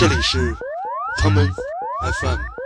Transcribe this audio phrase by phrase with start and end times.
[0.00, 0.56] 这里是
[1.18, 1.42] 草莓
[2.22, 2.59] FM。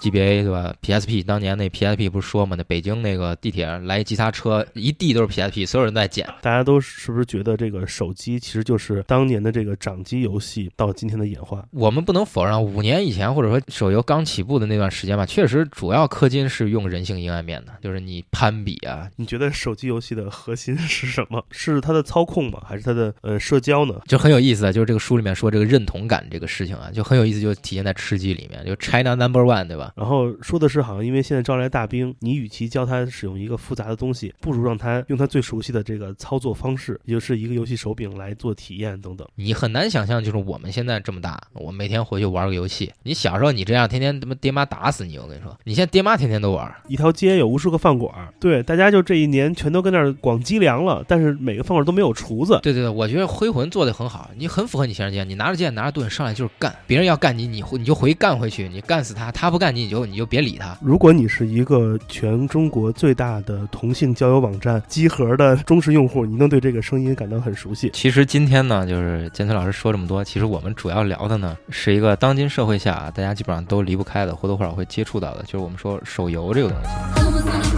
[0.00, 2.56] GBA 对吧？PSP 当年那 PSP 不是说嘛？
[2.56, 6.26] 那北京那个地铁来一机擦车，一地都是 PSP，所有人在捡。
[6.40, 11.64] 大家都是不是觉得这个手机其实就是当年的这个掌机游戏到今天的演化？
[11.70, 19.08] 我们不能否认，五年以前或者说手游刚起步的那段时间吧，确实主要氪金是用人性阴暗面的，就是你攀比啊。
[19.16, 21.44] 你觉得手机游戏的核心是什么？
[21.50, 22.62] 是它的操控吗？
[22.66, 23.94] 还是它的呃社交呢？
[24.06, 29.89] 就很有意思啊，就是这个书里面说这个认同感这个事情啊，就很有意思，就体现在吃鸡里面，就 China Number One 对吧？
[29.94, 39.26] 然后说的是，好像因为现在招来大兵，你与其教他使用一个复杂的东西，不如让他用他最熟悉的这个操作方式，也就是一个游戏手柄来做体验等等。
[39.34, 42.92] 你很难想象，就是我们现在这么大，我每天回去玩个游戏。
[43.02, 52.58] 你小时候你这样，天天他妈爹妈打死你，我跟你说，你现在爹妈天天都玩，一条街有无数个饭馆，对，大家就这一年全都跟那儿广积粮了，但是每个饭馆都没有厨子。
[52.62, 60.76] 对对对，我觉得灰魂做的很好，你很符合你现实经验，你拿着剑拿着盾上来就是干，别人要干你，你你就回干回去，你干死他，他不干你，你就你就别理他。
[60.82, 67.90] 如果你是一个全中国最大的同性交友网站集合的忠实用户，你能对这个声音感到很熟悉。
[67.94, 77.69] 其实今天呢，就是建崔老师说这么多，其实我们主要聊的呢，是一个当今社会下大家基本上都离不开的，或多或少会接触到的，就是我们说手游这个东西。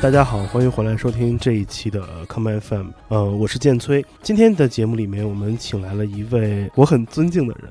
[0.00, 2.88] 大家好，欢迎回来收听这一期的 Come FM。
[3.08, 4.02] 呃，我是建崔。
[4.22, 7.70] 今天的节目里面，我们请来了一位我很尊敬的人，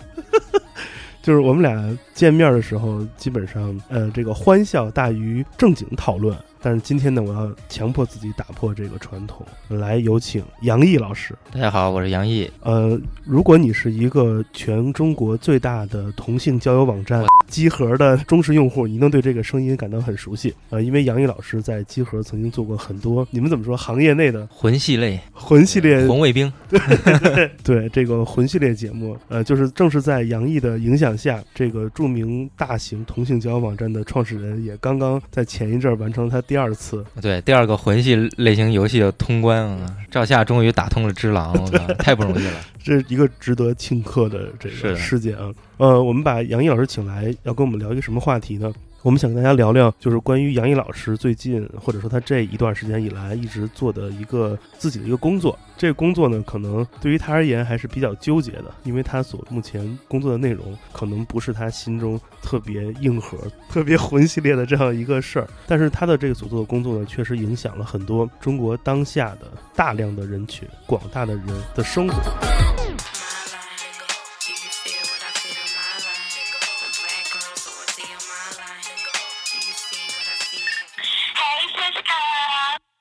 [1.23, 6.37] 就是我们俩见面的时候，基本上呃，这个欢笑大于正经讨论。
[6.63, 11.35] 但是今天呢，我要强迫自己打破这个传统，来有请杨毅老师。
[11.51, 12.47] 大家好，我是杨毅。
[12.61, 20.53] 呃，如果你是一个全中国最大的同性交友网站机核的忠实用户，你能对这个声音感到很熟悉。
[20.69, 23.75] 呃，因为杨毅老师在机核曾经做过很多，你们怎么说？
[23.75, 26.51] 行业内的魂系列，魂系列，红卫兵。
[26.69, 36.39] 对对，这个魂系列节目，呃，就是正是在杨毅的影响下，这个著名大型同性交友网站的创始人也刚刚在前一阵完成他。
[36.51, 41.55] 第二次，对第二个魂系类型游戏的通关啊，赵夏终于打通了只狼，
[41.97, 42.51] 太不容易了，
[42.83, 45.49] 这是一个值得庆贺的这个事件啊。
[45.77, 48.69] 呃，我们把杨毅老师请来，要跟我们聊一个什么话题呢？
[49.03, 55.57] 我们想跟大家聊聊，就是关于杨毅老师最近或者说他这一段时间以来一直做的一个自己的一个工作。
[55.75, 63.39] 这个工作呢，可能对于他而言还是比较纠结的，因为他所目前工作的内容可能不是他心中特别硬核、
[63.69, 65.47] 特别魂系列的这样一个事儿。
[65.65, 72.80] 但是他的这个所做的工作呢，确实影响了很多中国当下的大量的人群、广大的人的生活。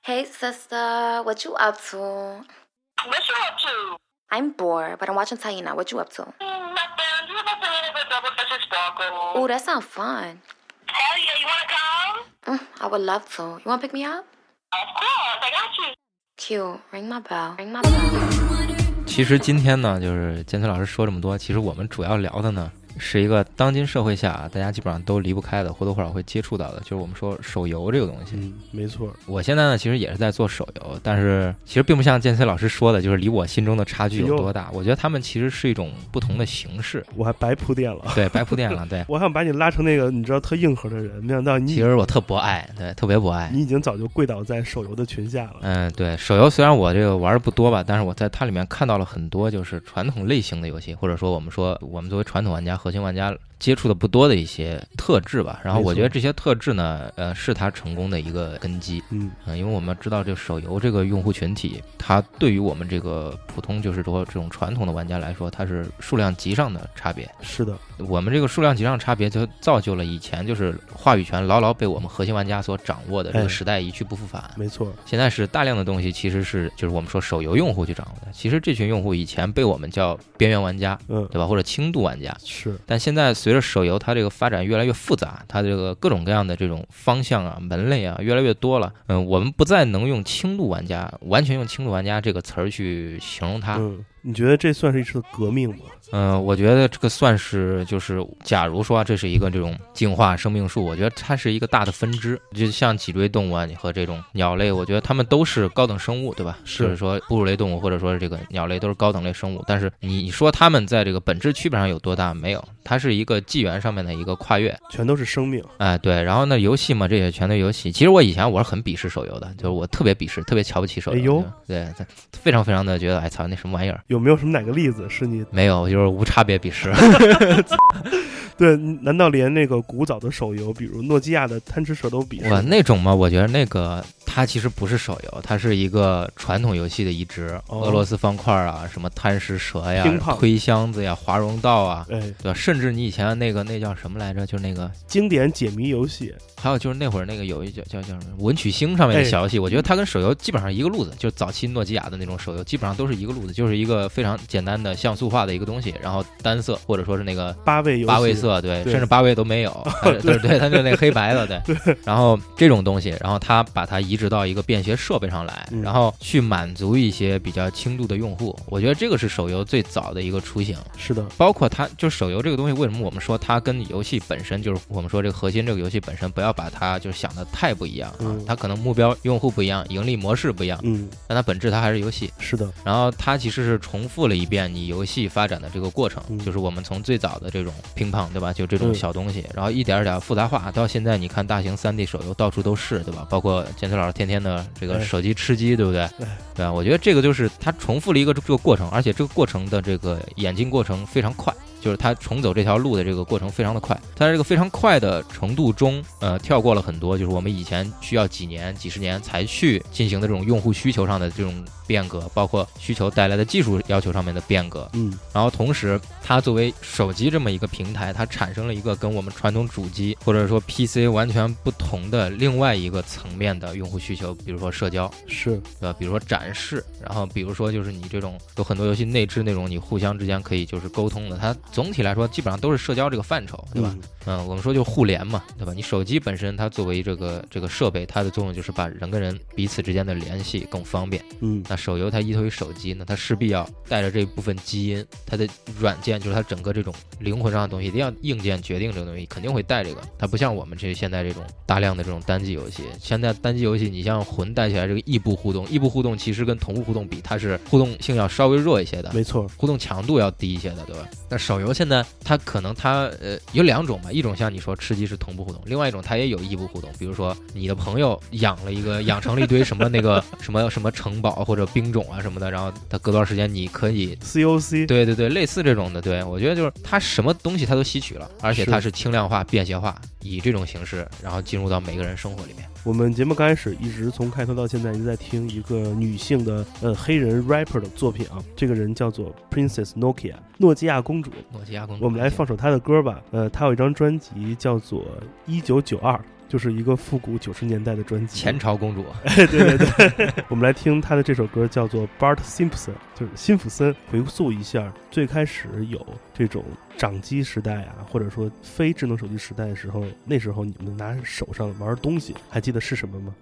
[0.09, 1.97] Hey sister, what you up to?
[1.97, 3.97] What you up to?
[4.31, 5.75] I'm bored, but I'm watching Taina.
[5.75, 6.23] What you up to?
[6.23, 7.25] Mm, nothing.
[7.27, 9.41] Just about to hit a double touch and sparkle.
[9.41, 10.41] Ooh, that sounds fun.
[10.88, 12.57] Hell yeah, you wanna come?
[12.57, 13.43] Mm, I would love to.
[13.43, 14.25] You wanna pick me up?
[14.73, 15.93] Of course, I got you.
[16.38, 16.79] Cute.
[16.91, 17.55] Ring my bell.
[17.57, 19.05] Ring my bell.
[19.07, 22.71] 其实今天呢，就是建崔老师说这么多，其实我们主要聊的呢。
[23.00, 28.36] 是一个当今社会下大家基本上都离不开的，或多或少会接触到的，就是我们说手游这个东西。
[28.36, 29.10] 嗯，没错。
[29.26, 34.70] 我现在呢，其实也是在做手游，但是其实并不像建崔老师说的，就是离我心中的差距有多大。
[34.72, 37.04] 我觉得他们其实是一种不同的形式。
[37.16, 39.04] 我还白铺垫了，对， 白铺垫了，对。
[39.08, 43.50] 我想把你拉成那个你知道特硬核的人，没想到你其实我特博爱，对，特别博爱。
[43.53, 45.56] 你已经早就跪倒在手游的群下了。
[45.62, 53.49] 嗯，对，手游虽然我这个玩的不多吧，但是我在它里面看到了很多就是传统类型的游戏，或者说我们说我们作为传统玩家、核心玩家。
[53.60, 55.60] 接触的不多的一些特质吧。
[55.62, 59.01] 然后我觉得这些特质呢，呃，是它成功的一个根基。
[59.10, 67.30] 嗯，嗯，因为我们知道这个手游这个用户群体，它对于我们这个普通就是说这种传统的玩家来说，它是数量级上的差别。
[67.42, 74.51] 是的，我们这个数量级上差别，就造就了以前就是话语权牢牢被我们核心玩家所掌握的这哎个时代一去不复返。
[74.56, 78.33] 没错，现在是大量的东西其实是就是我们说手游用户去掌握的。
[78.33, 81.47] 其实这群用户以前被我们叫边缘玩家，嗯，对吧？
[81.47, 82.34] 或者轻度玩家。
[82.42, 88.94] 是，但现在随随着手游它这个发展越来越复杂，它这个各种各样的这种方向啊、门类啊越来越多了。
[89.08, 93.76] 嗯，我们不再能用轻度玩家完全用轻度玩家这个词儿去形容它。
[94.22, 95.84] 你觉得这算是一次革命吗？
[96.12, 106.58] 嗯、我觉得这个算是就是，假如说这是一个这种进化生命树，我觉得它是一个大的分支，就像脊椎动物啊和这种鸟类，我觉得它们都是高等生物，对吧？
[106.64, 112.34] 是就是说哺乳类动物或者说是这个鸟类都是高等类生物，但是你你说它们在这个本质区别上有多大？
[112.34, 114.76] 没有，它是一个纪元上面的一个跨越。
[114.90, 117.92] 全都是生命，哎，对，然后呢，游戏嘛，这也全都游戏。
[117.92, 121.18] 其实我以前我是很鄙视手游的，就是我特别鄙视，特别瞧不起手游。
[121.18, 124.00] 哎呦对，对非常非常的觉得，哎操，那什么玩意儿？
[124.10, 126.92] 有没有什么哪个例子是你 没有，就是无差别鄙视。
[128.59, 128.77] 对？
[128.77, 132.65] 难道连那个古早的手游，比如诺基亚的贪吃蛇都鄙视哇，吗？
[132.68, 140.04] 那种嘛，我觉得那个它其实不是手游，它是一个传统游戏的移植，哦俄罗斯方块啊，什么贪食蛇呀
[140.38, 142.54] 推箱子呀、华容道啊，哎，对吧？
[142.54, 144.47] 甚至你以前那个那叫什么来着？
[144.47, 146.32] 就是那个，经典解谜游戏，
[146.62, 161.97] 还有就是那会儿那个有一叫叫叫什么文曲星上面的哎小游戏，我觉得它跟手游基本上一个路子，就是早期诺基亚的那种手游，基本上都是一个路子，就是一个非常简单的像素化的一个东西，然后单色或者说是那个八位，八位色，对，对甚至八位都没有，对对，它就那个黑白的，对。
[162.04, 168.54] 然后这种东西，然后它把它移植到一个便携设备上来，嗯然后去满足一些比较轻度的用户。
[168.66, 170.76] 我觉得这个是手游最早的一个雏形。
[170.98, 178.44] 是的，包括它，就手游这个东西，为什么我们说它跟游戏本身，就是我们说这个核心这个游戏本身，不要把它就想的太不一样啊嗯。
[178.46, 182.30] 它可能目标用户不一样，盈利模式不一样，嗯，但它本质它还是游戏。
[182.38, 188.52] 是的，然后它其实是重复了一遍你游戏发展的这个过程，嗯就是我们从最早的这种乒乓，对吧？
[188.52, 193.26] 就这种嗯小东西，然后一点儿点儿复杂化，到现在你看大型3 D 手游到处都是，对吧？
[193.30, 196.01] 包括建崔老师天天的这个哎手机吃鸡，对不对？
[196.03, 196.72] 哎对啊？
[196.72, 201.54] 我觉得这个就是它重复了一个这个过程，而且这个过程的这个演进过程非常快。
[201.80, 214.88] 就是它重走这条路的这个过程非常的快，它在这个非常快的程度中，呃，跳过了很多就是我们以前需要几年、几十年才去进行的这种用户需求上的这种变革，包括需求带来的技术要求上面的变革。
[214.92, 225.97] 嗯，然后同时，它作为手机这么一个平台，它产生了一个跟我们传统主机或者说 PC 完全不同的另外一个层面的用户需求，比如说社交，是，对吧？
[225.98, 233.94] 比如说展示，然后比如说就是你这种有很多游戏内置那种你互相之间可以就是沟通的，它总体来说基本上都是社交这个范畴，对吧？
[233.96, 234.02] 嗯？
[234.26, 235.72] 嗯，我们说就互联嘛，对吧？
[235.74, 241.24] 你手机本身它作为这个这个设备，它的作用就是把人跟人彼此之间的联系更方便。
[241.40, 250.02] 嗯，那手游它依托于手机呢，它势必要带着这部分基因，它的软件就是它整个这种灵魂上的东西，一定要硬件决定这个东西，肯定会带这个。
[250.18, 259.11] 它不像我们这现在这种大量的这种单机游戏，现在单机游戏你像魂带起来这个异步互动，异步互动其实跟同步互动比，它是互动性要稍微弱一些的。
[259.14, 261.08] 没错，互动强度要低一些的，对吧？
[261.30, 274.16] 那手游现在它可能它呃有两种吧，一种像你说吃鸡是同步互动，另外一种它也有异步互动，比如说你的朋友养了一个养成了一堆什么那个什么什么城堡或者兵种啊什么的，然后它隔段时间你可以。
[274.16, 282.69] COC，对对对，类似这种的，对我觉得就是它什么东西它都吸取了，而且它是轻量化、便携化，以这种形式，然后进入到每个人生活里面。
[282.82, 291.30] 我们节目刚开始一直从开头到现在一直在听一个女性的呃黑人 rapper 的作品啊，这个人叫做 Princess Nokia，诺基亚公主。
[291.52, 293.20] 诺基亚公主，我们来放首她的歌吧。
[293.32, 295.02] 呃，她有一张专辑叫做
[295.44, 296.14] 《一九九二》，
[296.49, 298.38] 就是一个复古九十年代的专辑。
[298.38, 299.04] 前朝公主，
[299.37, 299.46] 对
[299.76, 303.94] 对对， 我们来听她的这首歌叫做 Bart Simpson，就是辛普森。
[304.10, 306.64] 回溯一下最开始有这种
[306.96, 313.34] 掌机时代啊，或者说非智能手机时代的时候，那时候你们拿手上玩东西，还记得是什么吗？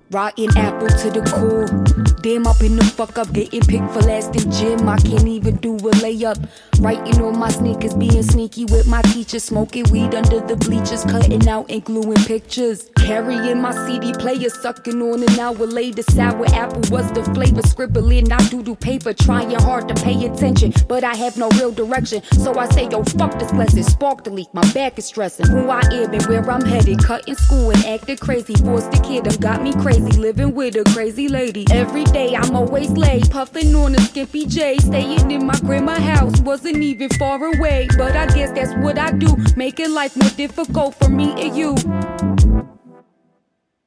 [21.58, 22.22] real direction.
[22.32, 23.82] So I say, yo, fuck this lesson.
[23.82, 25.46] Spark the leak, my back is stressing.
[25.46, 27.02] Who I am and where I'm headed.
[27.02, 28.54] Cutting school and acting crazy.
[28.54, 30.12] Forced the kid and got me crazy.
[30.18, 31.66] Living with a crazy lady.
[31.70, 33.30] Every day I'm always late.
[33.30, 34.78] Puffing on a skimpy J.
[34.78, 36.40] Staying in my grandma's house.
[36.40, 37.88] Wasn't even far away.
[37.96, 39.36] But I guess that's what I do.
[39.56, 42.57] Making life more difficult for me and you.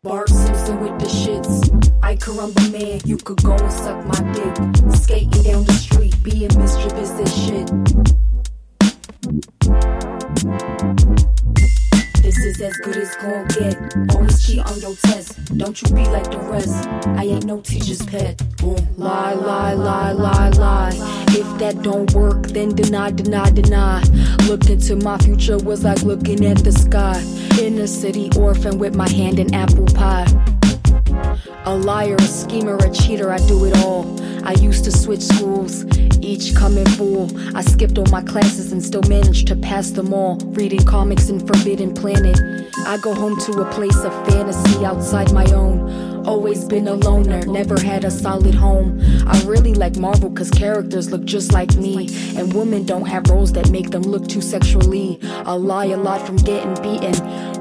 [0.03, 1.93] Bart Simpson with the shits.
[2.01, 4.55] I caramba man, you could go and suck my dick.
[4.95, 7.69] Skating down the street, being mischievous as shit.
[12.31, 14.15] This is as good as gon' get.
[14.15, 15.57] Always cheat on your test.
[15.57, 16.87] Don't you be like the rest.
[17.05, 18.41] I ain't no teacher's pet.
[18.55, 18.77] Boom.
[18.95, 21.25] Lie, lie, lie, lie, lie.
[21.27, 24.01] If that don't work, then deny, deny, deny.
[24.47, 27.21] Look into my future was like looking at the sky.
[27.61, 30.25] Inner city orphan with my hand in apple pie.
[31.65, 34.05] A liar, a schemer, a cheater, I do it all.
[34.45, 35.85] I used to switch schools,
[36.19, 37.29] each coming full.
[37.55, 40.37] I skipped all my classes and still managed to pass them all.
[40.37, 42.39] Reading comics in Forbidden Planet.
[42.87, 46.10] I go home to a place of fantasy outside my own.
[46.25, 48.99] Always been a loner, never had a solid home.
[49.27, 52.09] I really like Marvel cause characters look just like me.
[52.37, 55.19] And women don't have roles that make them look too sexually.
[55.23, 57.13] I lie a lot from getting beaten.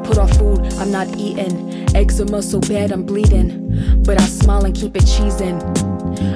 [0.03, 1.87] Put off food, I'm not eating.
[1.97, 4.03] Eczema so bad I'm bleeding.
[4.05, 5.61] But I smile and keep it cheesing.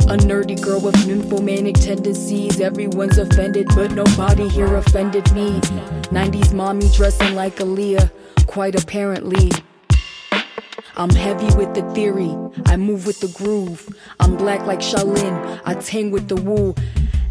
[0.05, 2.59] A nerdy girl with nymphomanic tendencies.
[2.61, 5.61] Everyone's offended, but nobody here offended me.
[6.11, 8.11] 90s mommy dressing like Aaliyah,
[8.47, 9.51] quite apparently.
[10.97, 12.37] I'm heavy with the theory,
[12.67, 13.89] I move with the groove.
[14.21, 16.73] I'm black like Shaolin, I tang with the woo.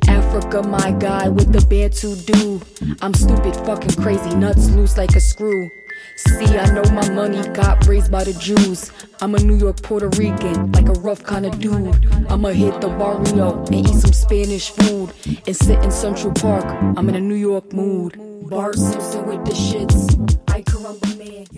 [0.10, 2.62] Africa, my guy with the Bantu do.
[3.02, 5.70] I'm stupid, fucking crazy, nuts loose like a screw.
[6.18, 8.92] See, I know my money got raised by the Jews.
[9.22, 12.06] I'm a New York Puerto Rican, like a rough kind of dude.
[12.30, 15.14] I'ma hit the barrio and eat some Spanish food
[15.48, 16.66] and sit in Central Park.
[16.98, 18.20] I'm in a New York mood.
[18.50, 20.13] Bart Simpson with the shits.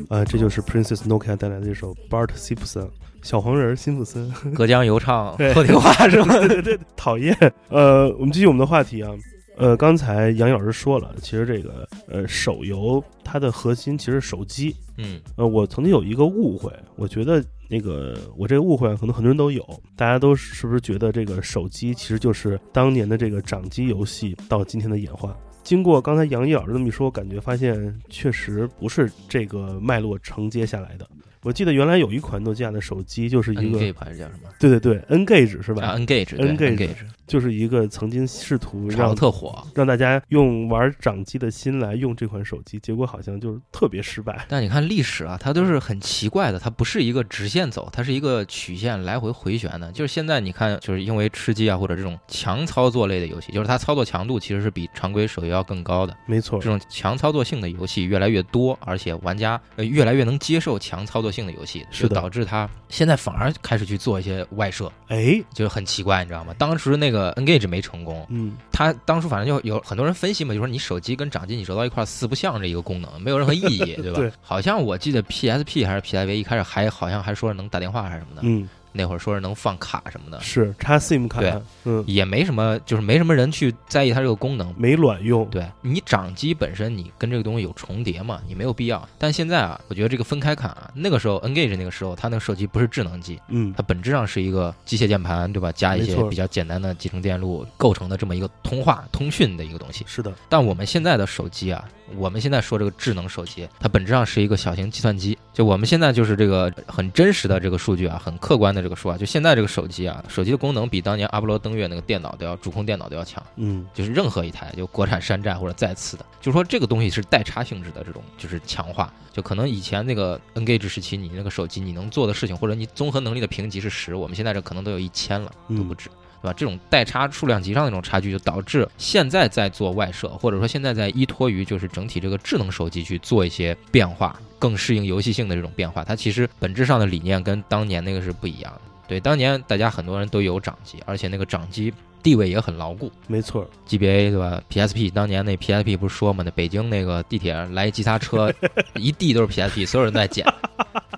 [0.09, 2.89] 啊，这就是 Princess Nokia 带来的这首 Bart Simpson
[3.21, 4.31] 小黄人儿辛普森。
[4.53, 6.37] 隔江犹唱对破题话是吗？
[6.47, 7.35] 对对对，讨厌。
[7.69, 9.11] 呃，我们继续我们的话题啊。
[9.57, 14.75] 呃，刚才杨毅老师说了，其实这个呃手游它的核心其实手机。
[14.97, 19.63] 嗯呃，我曾经有一个误会，我觉得那个我这个误会啊可能很多人都有，
[19.95, 25.35] 大家都是不是觉得这个手机其实就是当年的这个掌机游戏到今天的演化？
[25.65, 31.09] 经过刚才杨毅老师这么一说，我感觉发现确实不是这个脉络承接下来的。
[31.45, 34.49] 我记得原来有一款诺基亚的手机，就是一个，N 还是叫什么？
[34.59, 35.85] 对对对，N-Gage 是吧？
[35.85, 36.95] 啊，N Gage，对 N-Gage Gage，
[37.27, 39.63] 就是一个曾经试图炒让的特火。
[39.75, 44.43] 让大家用玩掌机的心来用这款手机，结果好像就是特别失败。
[44.49, 49.91] 但你看历史啊，它都是很奇怪的，它不是一个直线走，它是一个曲线来回回旋的。
[49.91, 56.17] 就是现在你看，就是因为吃鸡啊或者这种强操作类的游戏，就是它操作强度其实是比常规手游要更高的。
[56.25, 66.53] 没错这，种强操作性的游戏越来越多，而且玩家呃越来越能接受强操作性的游戏，是导致他现在反而开始去做一些外设，哎，就是很奇怪，你知道吗？
[66.57, 74.19] 当时那个 Engage 没成功，嗯，他当初反正就有很多人分析嘛，就说你手机跟掌机你揉到一块儿四不像这一个功能，没有任何意义， 对吧？
[74.19, 74.31] 对。
[74.41, 84.73] 好像我记得 PSP 还是 PSV 一开始还好像还说是能打电话还是什么的，嗯，那会儿说是能放卡什么的，是插 SIM 卡对，嗯，也没什么，就是没什么人去在意它这个功能。
[84.77, 85.45] 没卵用。
[85.49, 89.07] 对你掌机本身，你跟这个东西有重叠嘛，你没有必要。
[89.17, 95.71] 但现在啊，我觉得这个分开看啊，那个时候 Engage 那个时候，它那个手机不是智能机，嗯，它本质上是一个机械键盘，对吧？
[95.71, 100.05] 加一些比较简单的集成电路构成的这么一个通话通讯的一个东西。
[100.07, 101.83] 是的，但我们现在的手机啊，
[102.15, 105.37] 我们现在说这个智能手机，它本质上是一个小型计算机。
[105.53, 113.43] 就我们现在就是这个很真实的这个数据啊，很客观的这个说啊，就现在这个手机啊，手机的功能比当年阿波罗登月那个电脑都要主控电脑都要强。
[113.55, 126.11] 嗯，就是任何一台就国产山寨或者再次的，就是说这个东西是代差性质的这种就是强化，就可能以前那个 Engage 时期你那个手机你能做的事情或者你综合能力的评级是十，我们现在这可能都有一千了，都嗯不止。
[126.45, 126.53] 对吧？
[126.55, 136.03] 这种代差数量级上的这种差距，就导致现在在做外设，或者说现在在依托于就是整体这个智能手机去做一些变化，更适应游戏性的这种变化。
[136.03, 138.81] 它其实本质上的理念跟当年那个是不一样的。
[139.07, 143.11] 对，当年大家很多人都有掌机，而且那个掌机地位也很牢固。
[143.27, 146.43] 没错，GBA 对吧？PSP 当年那 PSP 不是说嘛？
[146.45, 148.53] 那北京那个地铁上来一吉他车，
[148.95, 150.45] 一地都是 PSP，所有人都在捡。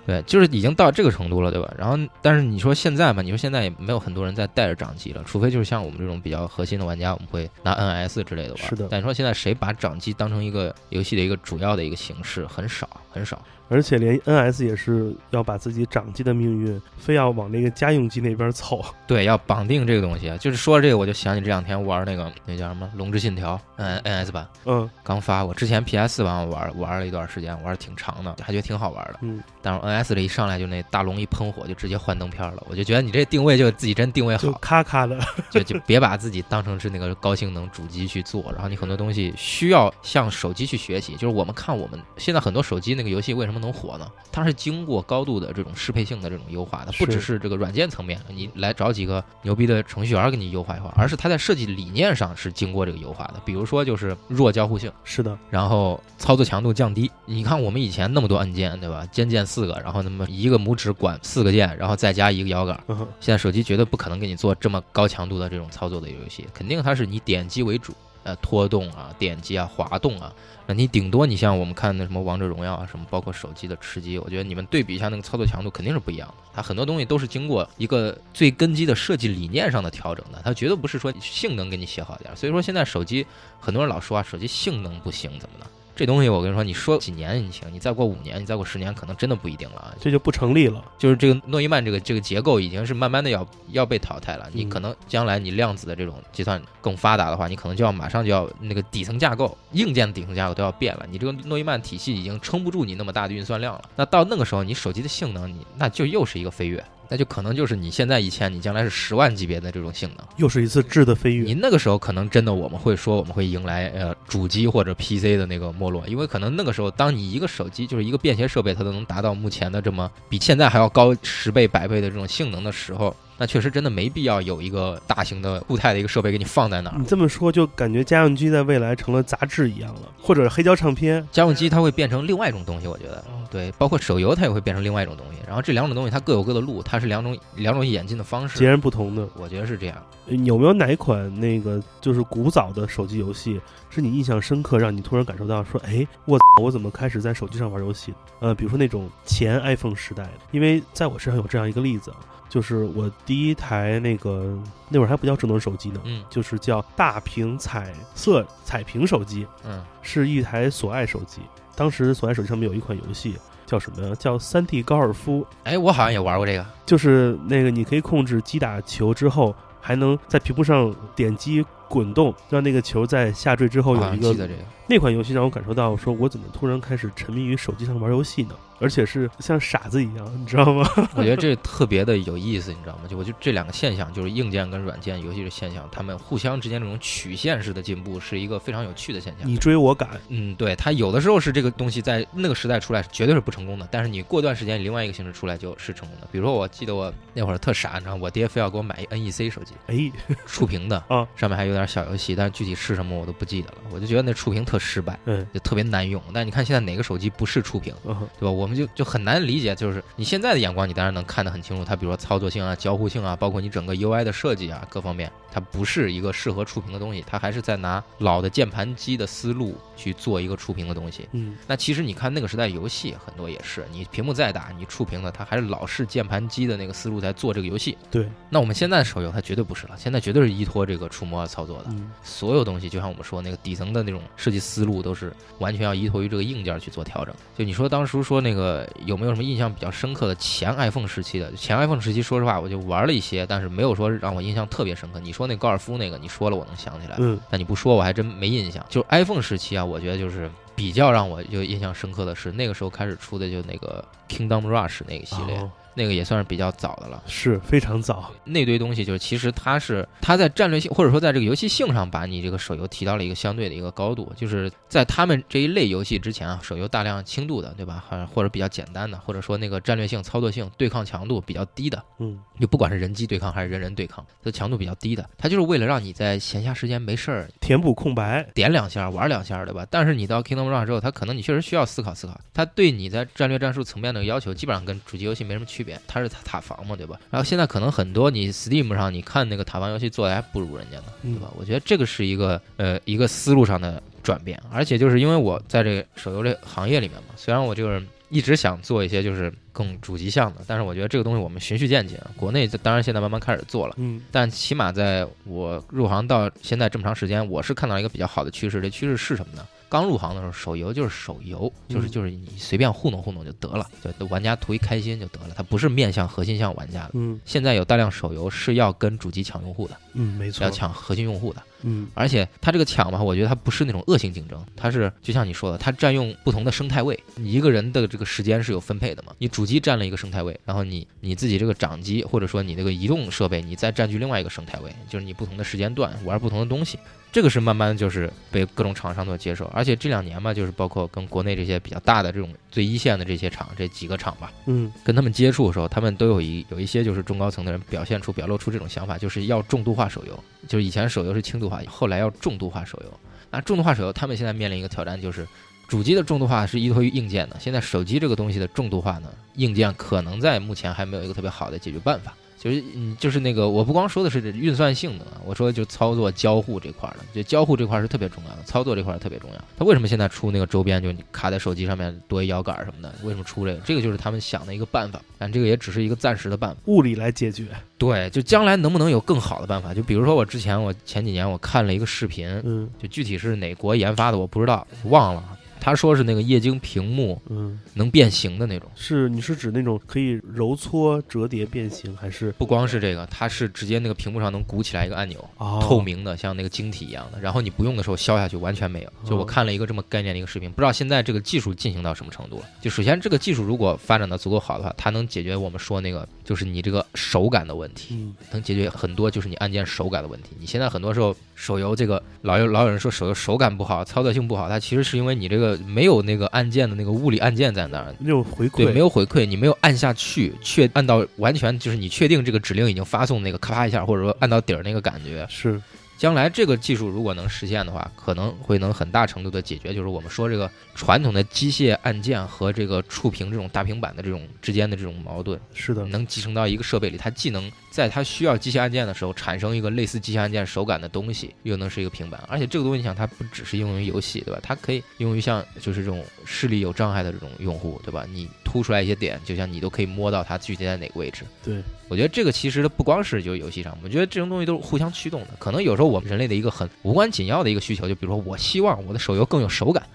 [0.08, 1.70] 对，就是已经到这个程度了，对吧？
[1.76, 8.62] 然后，但是你说现在嘛，你说现在也没有很多人在带着掌机了，除非就是像我们这种比较核心的玩家，我们会拿 NS 之类的玩。
[8.70, 13.40] 是的但你说现在谁把掌机当成一个游戏的一个主要的一个形式，很少很少。
[13.70, 18.82] 而且连 NS 也是要把自己掌机的命运非要往那个家用机那边凑。
[19.06, 20.34] 对，要绑定这个东西。
[20.38, 25.44] 就是说这个，我就想起这两天玩那个那叫什么《龙之信条》嗯 NS 版，嗯刚发。
[25.44, 29.18] 过之前 PS 版我玩玩了一段时间，玩的挺长的，还觉得挺好玩的。
[29.20, 35.18] 嗯，但是 NS 这一上来就那大龙一喷火就直接换灯片了，我就觉得你这定位就自己真定位就好，咔咔的，
[35.50, 41.12] 就就别把自己当成是那个高性能主机去做，然后你很多东西需要向手机去学习。
[41.12, 44.10] 就是我们看我们现在很多手机那个游戏为什么能火呢？
[44.32, 53.34] 它是经过高度的这种适配性的这种优化的，不只是是这个软件层面，你来找几个牛逼的程序员给你优化一化，而是它在设计理念上是经过这个优化的。
[53.44, 57.08] 比如说就是弱交互性，是的，然后操作强度降低。
[57.24, 59.06] 你看我们以前那么多按键，对吧？
[59.12, 62.82] 肩键四个，然后那么一个拇指管四个键，然后再加一个摇杆。
[63.20, 67.92] 现在手机绝对不可能给你做这么高强度的这种操作的游戏，肯定它是以点击为主，
[68.24, 70.32] 呃，拖动啊、点击啊、滑动啊。
[70.66, 76.34] 那你顶多你像我们看那什么王者荣耀啊，什么包括手机的吃鸡，我觉得你们对比一下那个操作强度肯定是不一样的。
[76.54, 82.36] 它很多东西都是经过一个最根基的设计理念上的调整的，它绝对不是说性能给你写好点。
[82.36, 83.26] 所以说现在手机
[83.58, 85.66] 很多人老说啊，手机性能不行怎么的。
[85.98, 89.92] 这东西我跟你说，你说几年你行，你再过五年，你再过十年，可能真的不一定了啊。
[89.98, 90.80] 这就不成立了。
[90.96, 94.48] 就是这个诺伊曼这个这个结构已经是慢慢的要要被淘汰了。
[94.52, 101.04] 你嗯可能将来你量子的这种计算更发达的话，你可能就要马上就要那个底层架构、硬件的底层架构都要变了。
[101.10, 103.82] 你这个诺伊曼体系已经撑不住你那么大的运算量了。
[103.96, 110.26] 那到那个时候，你手机的性能，你那就又是一个飞跃，那就可能就是你现在一千，你将来是十万级别的这种性能。
[110.36, 111.44] 又是一次质的飞跃。
[111.44, 127.06] 你那个时候可能真的我们会说我们会迎来呃主机或者 PC 的那个没落，因为可能那个时候当你一个手机就是一个便携设备，它都能达到目前的这么比现在还要高十倍百倍的这种性能的时候，那确实真的没必要有一个大型的固态的一个设备给你放在那儿你。
[127.06, 131.26] 这么说，就感觉家用机在未来成了杂志一样了，或者黑胶唱片。
[131.32, 135.38] 家用机它会变成另外一种东西，我觉得对，包括手游它也会变成另外一种东西。
[135.46, 139.28] 然后这两种东西它各有各的路，它是两种两种演进的方式，截然不同的。
[139.36, 139.96] 我觉得是这样。
[140.26, 148.12] 呃有没有哪一款那个就是古早的手机游戏，是你印象深刻，让你突然感受到说，哎，我我怎么开始在手机上玩游戏？
[148.40, 152.18] 呃，比如说那种前 iPhone 时代的，因为在我身上有这样一个例子，啊，
[152.50, 154.54] 就是我第一台那个
[154.90, 161.40] 那会儿还不叫智能手机呢，嗯就是叫大屏彩色彩屏手机，嗯，是一台索爱手机。
[161.78, 164.12] 当时索爱手机上面有一款游戏叫什么呀？
[164.18, 166.66] 叫三 D 高尔夫，哎，我好像也玩过这个。
[166.84, 174.60] 就是那个你可以控制击打球之后，还能在屏幕上点击滚动，让那个球在下坠之后有一个像记得这个。
[174.88, 178.56] 那款游戏让我感受到，说我怎么突然开始沉迷于手机上玩游戏呢？
[178.80, 180.88] 而且是像傻子一样，你知道吗？
[181.14, 183.02] 我觉得这特别的有意思，你知道吗？
[183.08, 189.48] 就我就这两个现象，就是硬件跟软件游戏的现象，他们互相之间这种曲线式的进步，是一个非常有趣的现象。
[189.48, 196.28] 你追我赶，嗯，对，它有的时候是这个东西在那个时代出来绝对是不成功的，但是你过段时间另外一个形式出来就是成功的。
[196.30, 200.10] 比如说，我记得我那会儿特傻，你知道，我爹非要给我买一 NEC 手机，哎，
[200.46, 203.78] 触屏的啊，上面还有点小游戏，但是具体是什么我都不记得了。
[203.90, 206.22] 我就觉得那触屏特失败，嗯就特别难用。
[206.32, 207.94] 但你看现在哪个手机不是触屏？
[208.04, 208.50] 嗯对吧？
[208.50, 221.28] 我我们就就很难理解，就是你现在的眼光，你当然能看得很清楚，它比如说操作性啊、交互性啊，包括你整个 UI 的设计啊，各方面，它不是一个适合触屏的东西，它还是在拿老的键盘机的思路去做一个触屏的东西。
[221.32, 227.96] 嗯，那其实你看那个时代游戏很多也是，你屏幕再大，你触屏的，它还是老式键盘机的那个思路在做这个游戏。
[228.10, 231.86] 对，那我们现在的手游它绝对不是了，现在绝对是依托这个触摸操作的。
[231.90, 237.34] 嗯所有东西，就像我们说那个底层的那种设计思路，都是完全要依托于这个硬件去做调整。
[237.56, 241.50] 就你说当初说那个有没有什么印象比较深刻的前 iPhone 时期的？
[241.52, 245.18] 前 iPhone 时期，说实话，我就玩了一些，但是没有说让我印象特别深刻。
[245.18, 248.84] 你说那高尔夫那个，你说了我能想起来，嗯但你不说我还真没印象。
[248.88, 257.22] 就 iPhone 时期啊，我觉得就是比较让我就印象深刻的是那个时候开始出的就那个 Kingdom Rush 那个系列，哦那个也算是比较早的了。
[257.26, 264.32] 是非常早，那堆东西就是，其实它是它在战略性或者说在这个游戏性上，把你这个手游提到了一个相对的一个高度。
[264.36, 268.04] 就是在他们这一类游戏之前啊，手游大量轻度的，对吧？
[268.08, 279.86] 还或者比较简单的，或者说那个战略性、操作性、对抗强度比较低的，嗯就不管是人机对抗还是人人对抗，它强度比较低的，它就是为了让你在闲暇时间没事儿填补空白，点两下玩两下，对吧？
[279.90, 287.18] 但是你到 Kingdom Run 之后，它可能你确实需要思考思考，它对你在战略战术层面的要求基本上跟主机游戏没什么区别，它是塔塔防嘛，对吧？
[287.30, 291.52] 然后现在可能很多你 Steam 上你看那个塔防游戏做的还不如人家呢，对吧？
[291.56, 303.94] 我觉得这个是一个呃一个思路上的转变，而且就是因为我在这个手游这行业里面嘛，虽然我这个人一直想做一些就是更主机向的，但是我觉得这个东西我们循序渐进，国内当然现在慢慢开始做了。
[303.96, 308.82] 嗯但起码在我入行到现在这么长时间，我是看到一个比较好的趋势。
[308.82, 309.66] 这趋势是什么呢？
[309.88, 313.86] 刚入行的时候，手游就是手游，就是嗯就是你随便糊弄糊弄就得了，
[314.18, 317.10] 就玩家图一开心就得了，它不是面向核心向玩家的。
[317.14, 317.40] 嗯。
[317.44, 327.18] 现在有大量手游是要跟主机抢用户的，嗯，没错要，抢核心用户的，嗯而且它这个抢嘛，我觉得它不是那种恶性竞争，它是就像你说的，它占用不同的生态位。
[327.36, 329.32] 你一个人的这个时间是有分配的嘛？
[329.38, 336.98] 你主机占了一个生态位，然后你你自己这个掌机或者说你那个移动设备，你再占据另外一个生态位，就是你不同的时间段玩不同的东西。
[337.30, 350.44] 这个是慢慢就是被各种厂商所接受，而且这两年嘛，就是包括跟国内这些比较大的这种最一线的这些厂，这几个厂吧，嗯跟他们接触的时候，他们都有一有一些就是中高层的人表现出表露出这种想法，就是要重度化手游。
[350.66, 353.20] 就是以前手游是轻度化，后来要重度化手游。
[353.50, 355.46] 那重度化手游，他们现在面临一个挑战，就是
[355.86, 362.34] 主机的重度化是依托于硬件的，现在手机这个东西的重度化呢，硬件可能在目前还没有一个特别好的解决办法。
[362.68, 369.56] 就是嗯，就是那个，我不光说的是这运算性能啊，我说就操作交互这块儿的，就交互这块儿是特别重要的，操作这块儿特别重要。
[369.78, 373.14] 它为什么现在出那个周边，就你卡在手机上面多一摇杆儿什么的？
[373.22, 373.80] 为什么出这个？
[373.84, 376.76] 这个就是他们想的一个办法，但这个也只是一个暂时的办法。
[376.86, 377.64] 物理来解决，
[377.96, 379.94] 对，就将来能不能有更好的办法？
[379.94, 385.42] 就比如说我之前我前几年我看了一个视频，嗯就具体是哪国研发的我不知道，忘了。
[385.80, 388.90] 他说是那个液晶屏幕嗯，能变形的那种。
[388.94, 397.40] 是你是指那种可以揉搓、折叠、变形，还是不光是这个，它是直接那个屏幕上能鼓起来一个按钮，哦透明的，像那个晶体一样的。
[397.40, 399.12] 然后你不用的时候消下去，完全没有。
[399.24, 402.64] 就我哦看了一个这么概念的一个视频，不知道现在这个技术进行到什么程度了。
[402.80, 408.14] 就首先这个技术如果发展的足够好的话，它能解决我们说那个就是你这个手感的问题。
[408.14, 410.50] 嗯能解决很多就是你按键手感的问题。
[410.58, 418.14] 你现在很多时候手游这个老有老有人说手游手感不好，操作性不好，它其实是因为你这个没有那个按键的那个物理按键在那儿。
[418.18, 425.46] 没有回对，馈没有回馈，你没有按下去，确按到完全就是你确定这个指令已经发送那个咔啪一下，或者说按到底儿那个感觉。
[425.50, 425.80] 是
[426.18, 435.56] 将来这个技术如果能实现的话，可能会能很大程度的解决，就是我们说这个传统的机械按键和这个触屏这种大平板的这种之间的这种矛盾。
[435.72, 444.60] 是的，能集成到一个设备里，它既能在它需要机械按键的时候产生一个类似机械按键手感的东西，又能是一个平板，而且这个东西你想，它不只是应用于游戏，对吧？
[444.62, 448.24] 它可以用于像就是这种视力有障碍的这种用户，对吧？
[448.32, 451.42] 你凸出来一些点，就像你都可以摸到它具体在哪个位置。
[451.64, 455.48] 对，我觉得这个其实它不光是就游戏上，我觉得这种东西都是互相驱动的。
[455.58, 460.06] 可能有时候我们人类的一个很无关紧要的一个需求，就比如说我希望我的手游更有手感，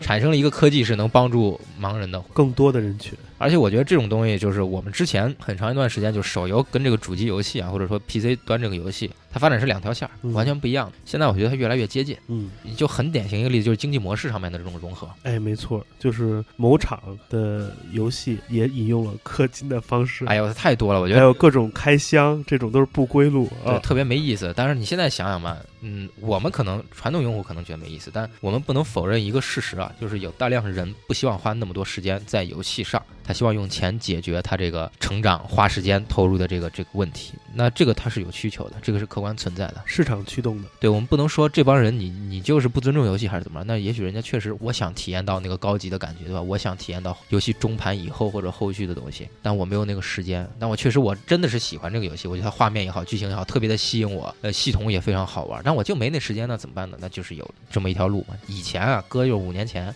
[0.00, 10.96] 产生了一个科技是能帮助盲人的，更多的人群，而且我觉得这种东西就是我们之前很长一段时间，就手游跟这个主机游戏啊，或者说 PC 端这个游戏，它发展是两条线儿，嗯完全不一样的。
[11.04, 15.08] 现在我觉得它越来越接近，嗯，就很典型一个例子，就是经济模式上面的这种融合。
[15.22, 23.72] 哎，没错，就是某厂的游戏也引用了氪金的方式，哎呦，它太多了，我觉得还有各种开箱，这种都是不归路啊。
[23.72, 24.52] 对特别没意思。
[24.56, 37.34] 但是你现在想想吧，嗯，我们可能传统用户可能觉得没意思，但我们不能否认一个事实啊，就是有大量人不希望花那么多时间在游戏上，他希望用钱解决他这个成长花时间投入的这个这个问题。
[37.54, 39.82] 那这个他是有需求的，这个是客观存在的。
[39.84, 43.64] 市场驱动的，对我们不能说这帮人你你就是不尊重游戏还是怎么着？
[43.64, 46.40] 那也许人家确实我想体验到那个高级的感觉，对吧？
[46.40, 50.48] 我想体验到游戏中盘以后或者后续的东西，但我没有那个时间。
[50.58, 55.60] 但我确实我真的是喜欢这个游戏，我觉得它画面也好，剧情也好，特别的吸引我，呃，系统也非常好玩。
[55.64, 56.96] 但我就没那时间，那怎么办呢？
[57.00, 58.36] 那就是有这么一条路嘛。
[58.46, 59.94] 以前啊，哥就是五年前。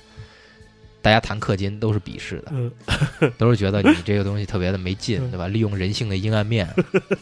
[1.03, 2.71] 大家谈氪金都是鄙视的，嗯，
[3.37, 5.31] 都是觉得你这个东西特别的没劲，嗯。
[5.33, 5.49] 对吧？
[5.49, 6.69] 利用人性的阴暗面，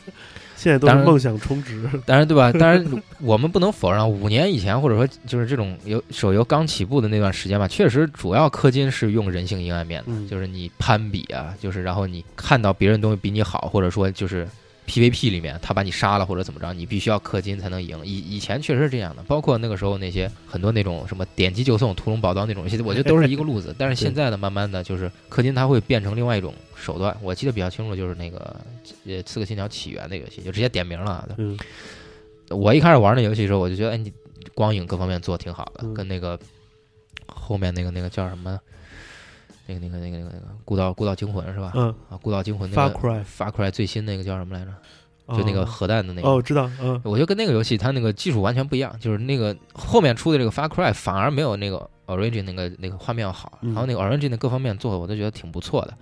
[0.57, 2.53] 现在都是梦想充值，当然，对吧？
[2.53, 2.85] 当然，
[3.21, 10.29] 我们不能否认，五年以前或者说就是这种游手游刚起步的那段时间吧，确实主要氪金是用人性阴暗面的，嗯。
[10.29, 14.47] 就是你攀比啊，就是然后你看到别人东西比你好，或者说就是
[14.91, 18.05] PVP 里面他把你杀了或者怎么着，你必须要氪金才能赢。
[18.05, 23.75] 以以前确实是这样的，包括那个时候那些很多那种什么点击就送、屠龙宝刀那种游戏，我觉得都是一个路子。
[23.79, 27.17] 但是现在呢，慢慢的就是氪金它会变成另外一种手段。
[27.23, 28.57] 我记得比较清楚就是那个
[29.07, 31.29] 呃《刺客信条：起源》的游戏，就直接点名了
[32.51, 34.13] 我一开始玩那游戏的时候，我就觉得，哎，你
[34.55, 36.37] 光影各方面做的挺好的，嗯跟那个
[37.29, 38.59] 后面那个那个叫什么，
[39.79, 41.73] 那个那个那个那个那个《孤岛孤岛惊魂》是吧？
[41.75, 44.73] 嗯啊，《孤岛惊魂》那，Far 个 Cry，Far Cry 最新那个叫什么来着？
[45.29, 46.29] 就那个哦核弹的那个。
[46.29, 55.95] 哦，知道，嗯我觉得跟那个游戏它那个技术完全不一样，就是那个后面出的这个 Far Cry 反而没有那个 Origin 那个那个画面要好，嗯然后那个 Origin 的各方面做的我都觉得挺不错的。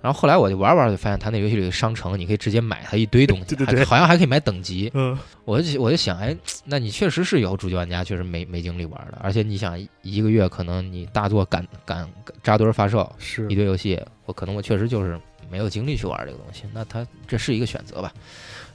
[0.00, 4.90] 然后后来我就玩玩就发现，他那游戏里的商城，你可以直接买它一堆东西， 对对对还好像还可以买等级。
[4.94, 12.08] 嗯我就我就想，哎，那你确实是有主机玩家确实没没精力玩的，而且你想一个月可能你大作赶赶
[12.42, 15.18] 扎堆儿发售是一堆游戏，我可能我确实就是
[15.50, 18.12] 没有精力去玩这个东西，那它这是一个选择吧。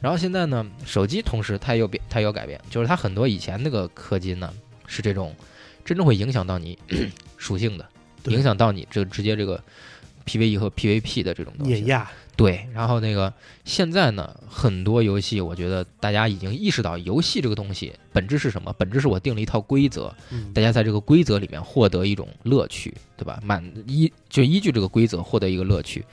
[0.01, 4.51] 然后现在呢，手机同时它也有变，它也有改变，就是它很多以前那个氪金呢
[4.87, 5.33] 是这种
[5.85, 6.77] 真正会影响到你
[7.37, 7.85] 属性的，
[8.25, 9.63] 影响到你这个直接这个
[10.25, 11.73] PVE 和 PVP 的这种东西。
[11.73, 13.33] 碾压，对，然后那个
[13.63, 18.73] 现在呢，很多游戏我觉得大家已经意识到，游戏这个东西本质是什么？
[18.77, 23.39] 本质是我定了一套规则，嗯大家在这个规则里面获得一种乐趣，对吧？
[23.43, 26.03] 满依就依据这个规则获得一个乐趣。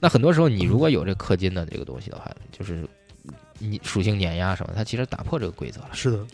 [0.00, 2.86] 那很多时候，你如果有这氪金的这个东西的话，就是
[3.58, 5.90] 你属性碾压什么，它其实打破这个规则了。
[5.92, 6.26] 是的，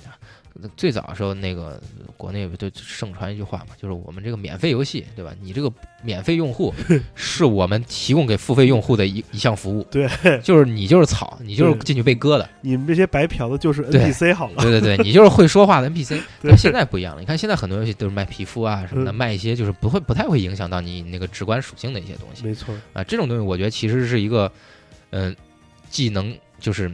[0.77, 1.81] 最早的时候，那个
[2.17, 5.33] 国内不就盛传一句话嘛，就是我们这个免费游戏，对吧？
[5.41, 6.75] 你这个免费用户
[7.15, 10.09] 是我们提供给付费用户的一一项服务，对，
[10.43, 16.21] 就是你就是草，你就是进去被割的，你们这些白嫖的就是 NPC 好了，对对对，你就是会说话的 NPC。
[16.43, 23.05] 但现在不一样了，你看现在很多游戏都是卖皮肤啊什么的，嗯卖一些就是不会不太会影响到你那个直观属性的一些东西没错，啊。
[23.05, 24.51] 这种东西我觉得其实是一个，
[25.11, 25.35] 嗯、
[25.89, 26.91] 既能就是。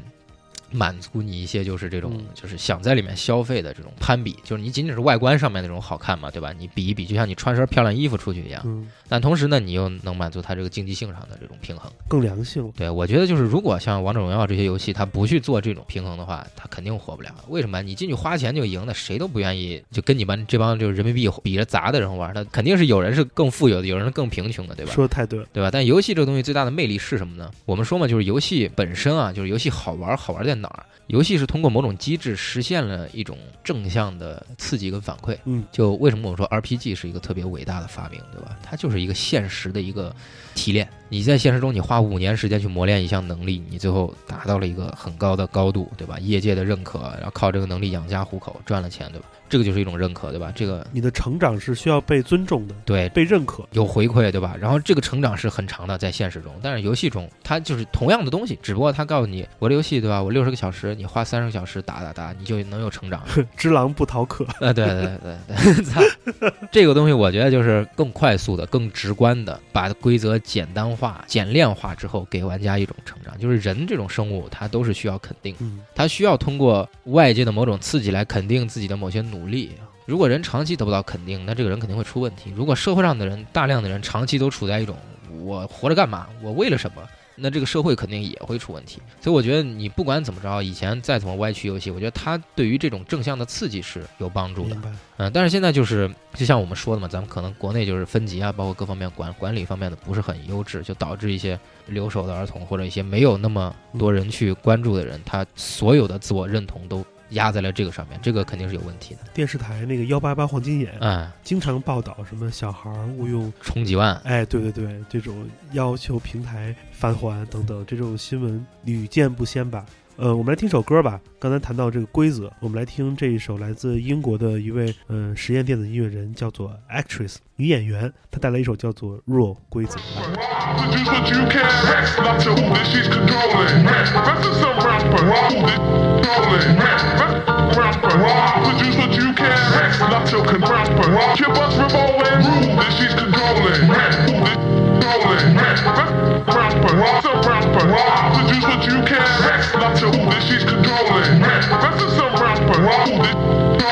[0.70, 6.52] 满足你一些就是这种嗯就是想在里面消费的这种攀比，就是你仅仅是外观上面那种好看嘛，对吧？
[6.52, 8.62] 你比一比，就像你穿身漂亮衣服出去一样。
[8.64, 11.90] 嗯，但同时呢，你又能满足它这个竞技性上的这种平衡。
[12.08, 17.34] 更良性，对我觉得就是，如果像王者荣耀这些游戏，它不去做这种平衡的话，它肯定火不了。
[17.48, 17.82] 为什么？
[17.82, 22.32] 你进去花钱就赢的，谁都不愿意就跟你们这帮就是人民币比着砸的人玩。
[22.34, 24.92] 那肯定是有人是更富有的，有人是更贫穷的，对吧？
[24.92, 25.70] 说的太对了，对吧？
[25.70, 27.50] 但游戏这个东西最大的魅力是什么呢？
[27.64, 30.86] 我们说嘛，就是游戏本身啊，就是游戏好玩，好玩在哪儿？
[31.06, 35.38] 游戏是通过某种机制实现了一种正向的刺激跟反馈。
[35.44, 38.56] 嗯，就为什么我们说 RPG 是一个特别伟大的发明，对吧？
[38.62, 40.14] 它就是一个现实的一个
[40.54, 40.88] 提炼。
[41.08, 46.18] 你在现实中，你花五年时间去磨练一项能力，你最后达到了一个很高的高度，对吧？
[46.18, 49.26] 业界的认可，然后靠这个能力养家糊口，赚了钱，对吧？
[49.48, 50.52] 这个就是一种认可，对吧？
[50.54, 54.56] 这个你的成长是需要被尊重的，对被认可，有回馈，对吧？
[54.60, 60.22] 然后这个成长是很长的，在现实中，但是游戏中它就是同样的东西，只不过它告诉你，我这游戏对吧？
[60.22, 63.22] 我六十个小时，你花三十个小时打打打，你就能有成长。
[63.56, 73.36] 只狼不逃课，啊， 对对对对， 这个东西我觉得就是更快速的、更直观的，把规则简单化、简练化之后，给玩家一种成长。
[73.38, 79.72] 就是人这种生物，它都是需要肯定的，嗯，它需要通过外界的某种刺激来肯定自己的某些努力。
[80.06, 82.52] 如果人长期得不到肯定，那这个人肯定会出问题。
[82.54, 84.96] 如果社会上的人大量的人长期都处在一种
[85.42, 87.02] 我活着干嘛，我为了什么，
[87.34, 89.02] 那这个社会肯定也会出问题。
[89.20, 94.76] 所以我觉得你不管怎么着，以前再怎么歪曲游戏，我觉得它对于这种正向的刺激是有帮助的
[95.16, 109.20] 嗯，但是现在就是就像我们说的嘛，咱们可能国内就是分级啊，包括各方面管管理方面的不是很优质，就导致一些留守的儿童或者一些没有那么多人去关注的人，他所有的自我认同都压在了这个上面，这个肯定是有问题的。
[109.34, 119.84] 电视台那个幺八八黄金眼，嗯，经常报道什么小孩儿误用，充几万，哎，对对对，这种要求平台返还等等这种新闻屡见不鲜吧。
[120.18, 121.20] 呃，我们来听首歌吧。
[121.38, 129.98] 刚才谈到这个规则，我们来听这一首来自英国的一位嗯、呃实验电子音乐人，叫做 Actress 女演员，她带来一首叫做《Rule》规则。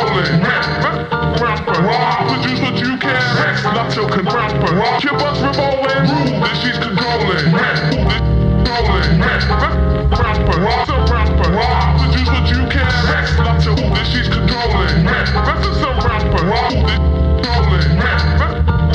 [0.00, 0.42] rolling.
[1.40, 1.78] Rapper,
[2.28, 3.14] produce what you can.
[3.74, 4.72] Not your rapper.
[5.00, 6.02] Keep us revolving.
[6.10, 7.46] Rule that she's controlling.
[8.64, 9.20] Rolling.
[10.10, 11.50] Rapper, it's a rapper.
[12.00, 12.90] Produce what you can.
[13.38, 15.04] Not your who that she's controlling.
[15.04, 16.42] That's a rapper.
[16.46, 17.04] Rolling.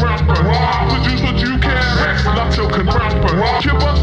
[0.04, 0.40] Rapper,
[3.62, 3.99] Keep us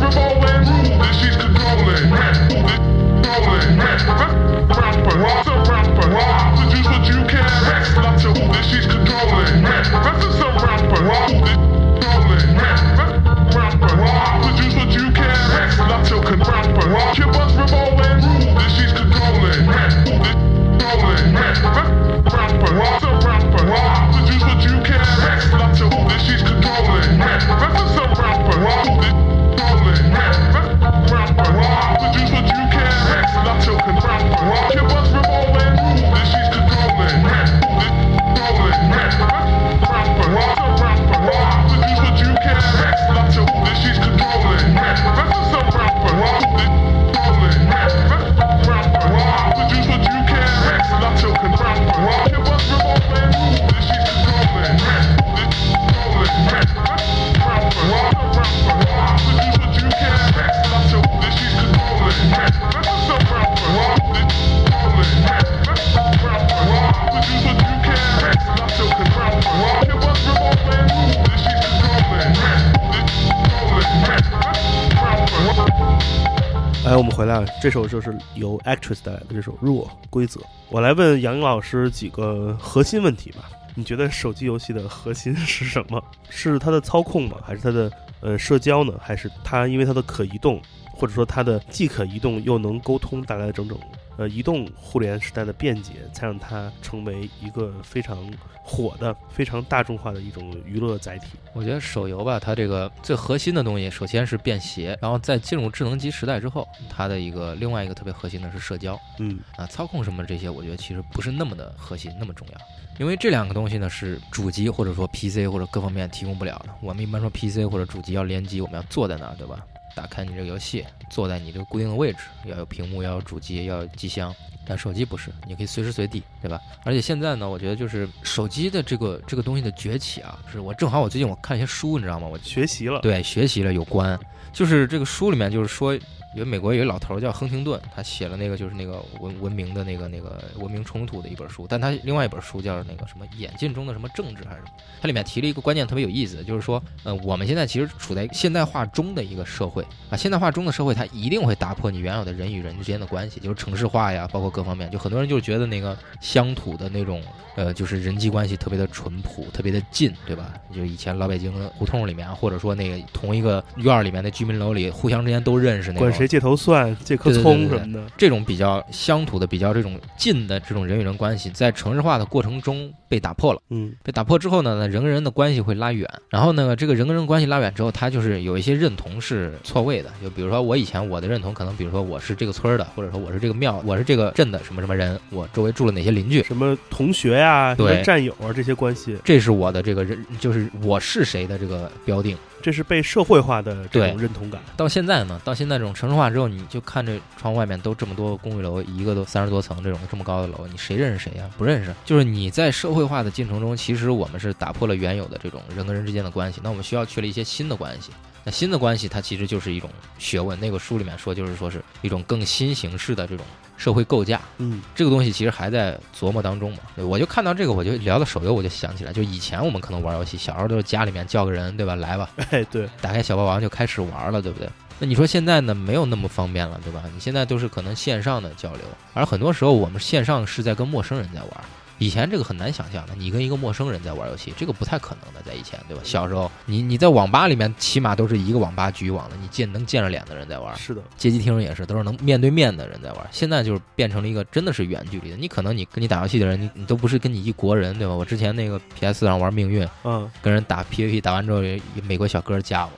[77.16, 80.38] 回来了，这首就是由 Actress 带来的这首《弱规则》。
[80.68, 83.48] 我来问杨颖老师几个核心问题吧。
[83.74, 86.02] 你觉得手机游戏的核心是什么？
[86.28, 87.38] 是它的操控吗？
[87.42, 88.92] 还是它的呃社交呢？
[89.00, 90.60] 还是它因为它的可移动，
[90.96, 93.78] 或者说它的既可移动又能沟通带来的整整
[94.16, 98.32] 呃移动互联时代的便捷，才让它成为一个非常
[98.62, 101.26] 火的、非常大众化的一种娱乐载体？
[101.52, 112.58] 我觉得手游吧，它这个最核心的东西，首先是便携，然后在进入智能机时代之后，它的一个另外一个特别核心的是社交嗯啊，操控什么这些，我觉得其实不是那么的核心，那么重要。
[112.98, 116.74] 因为这两个东西呢是主机或者说 PC 或者各方面提供不了的。
[116.80, 119.62] 我们一般说 PC 或者主机要联机，我们要坐在那儿，对吧？
[119.96, 124.32] 打开你这个游戏，坐在你这个固定的位置，要有屏幕，要有主机，要有机箱。
[124.68, 126.60] 但手机不是，你可以随时随地，对吧？
[126.84, 132.26] 而且现在呢，我觉得就是手机的这个这个东西的崛起啊，是我正好我最近我看一些书，你知道吗？
[132.26, 134.18] 我学习了，对学习了有关，
[134.52, 135.98] 就是这个书里面就是说。
[136.36, 157.22] 因为美国有一老头叫亨廷顿，他写了那个就是那个文文明的那个那个文明冲突的一本书，但他另外一本书叫那个什么演进中的什么政治还是什么，它里面提了一个观念特别有意思，就是说，呃，我们现在其实处在现代化中的一个社会啊，现代化中的社会它一定会打破你原有的人与人之间的关系，就是城市化呀，包括各方面，就很多人就觉得那个乡土的那种。
[157.56, 160.52] 呃，就是人际关系特别的淳朴，特别的近，对吧？
[160.74, 166.06] 就以前老北京胡同里面，或者说那个同一个院里面的居民楼里，互相之间都认识那种。
[166.26, 168.02] 管谁借头蒜、借颗葱什么的。
[168.16, 173.60] 这种比较乡土的、比较这种近的这种人与人关系，在城市化的过程中被打破了。
[173.70, 176.08] 嗯，被打破之后呢，人跟人的关系会拉远。
[176.28, 180.10] 然后呢，这个人跟人关系拉远之后，他就是有一些认同是错位的。
[180.22, 188.32] 就比如说我以前我的认同可能，比如说我是这个村儿的，或者说我是这个庙，我是这个镇的什么什么人，我周围住了哪些邻居，什么同学呀，对战友。
[188.42, 194.60] 啊，这些关系，这是我的这个人，就是我是谁的这个标定，这是被社会化的这种认同感。
[194.76, 201.48] 到现在呢，到现在这种城市化之后，你就看这窗外面都这么多公寓楼，一个都三十多层这种这么高的楼，你谁认识谁呀？
[201.56, 201.94] 不认识。
[202.04, 208.10] 就是你在社会化的进程中，其实我们是打破了原有的这种人跟人之间的关系，那我们需要去了一些新的关系。
[208.46, 210.58] 那新的关系，它其实就是一种学问。
[210.60, 213.44] 那个书里面说，就是说是一种更新形式的这种
[213.76, 214.40] 社会构架。
[214.58, 216.78] 嗯，这个东西其实还在琢磨当中嘛。
[216.94, 221.96] 我就看到这个，我就聊到手游，我就想起来，就以前我们可能玩游戏，小时候都是家里面叫个人，对吧？
[221.96, 224.68] 来吧， 哎，对，打开小霸王就开始玩了，对不对？
[225.00, 227.02] 那你说现在呢，没有那么方便了，对吧？
[227.12, 228.82] 你现在都是可能线上的交流，
[229.12, 231.50] 而很多时候我们线上是在跟陌生人在玩。
[231.98, 236.02] 以前这个很难想象的，你跟一个陌生人在玩游戏，这个不太可能的，在以前，对吧？
[236.04, 240.76] 小时候，你你在网吧里面，起码都是一个网吧局域网的，你见能见着脸的人在玩。
[240.76, 243.26] 是的，街机厅也是，都是能面对面的人在玩。
[243.30, 248.14] 现在就是变成了一个真的是远距离的，你可能你跟你打游戏的人，你你都不是跟你一国人，对吧？
[248.14, 251.60] 我之前那个 PS 上玩命运，嗯，跟人打 PVP，打完之后，
[252.02, 252.92] 美国小哥加我，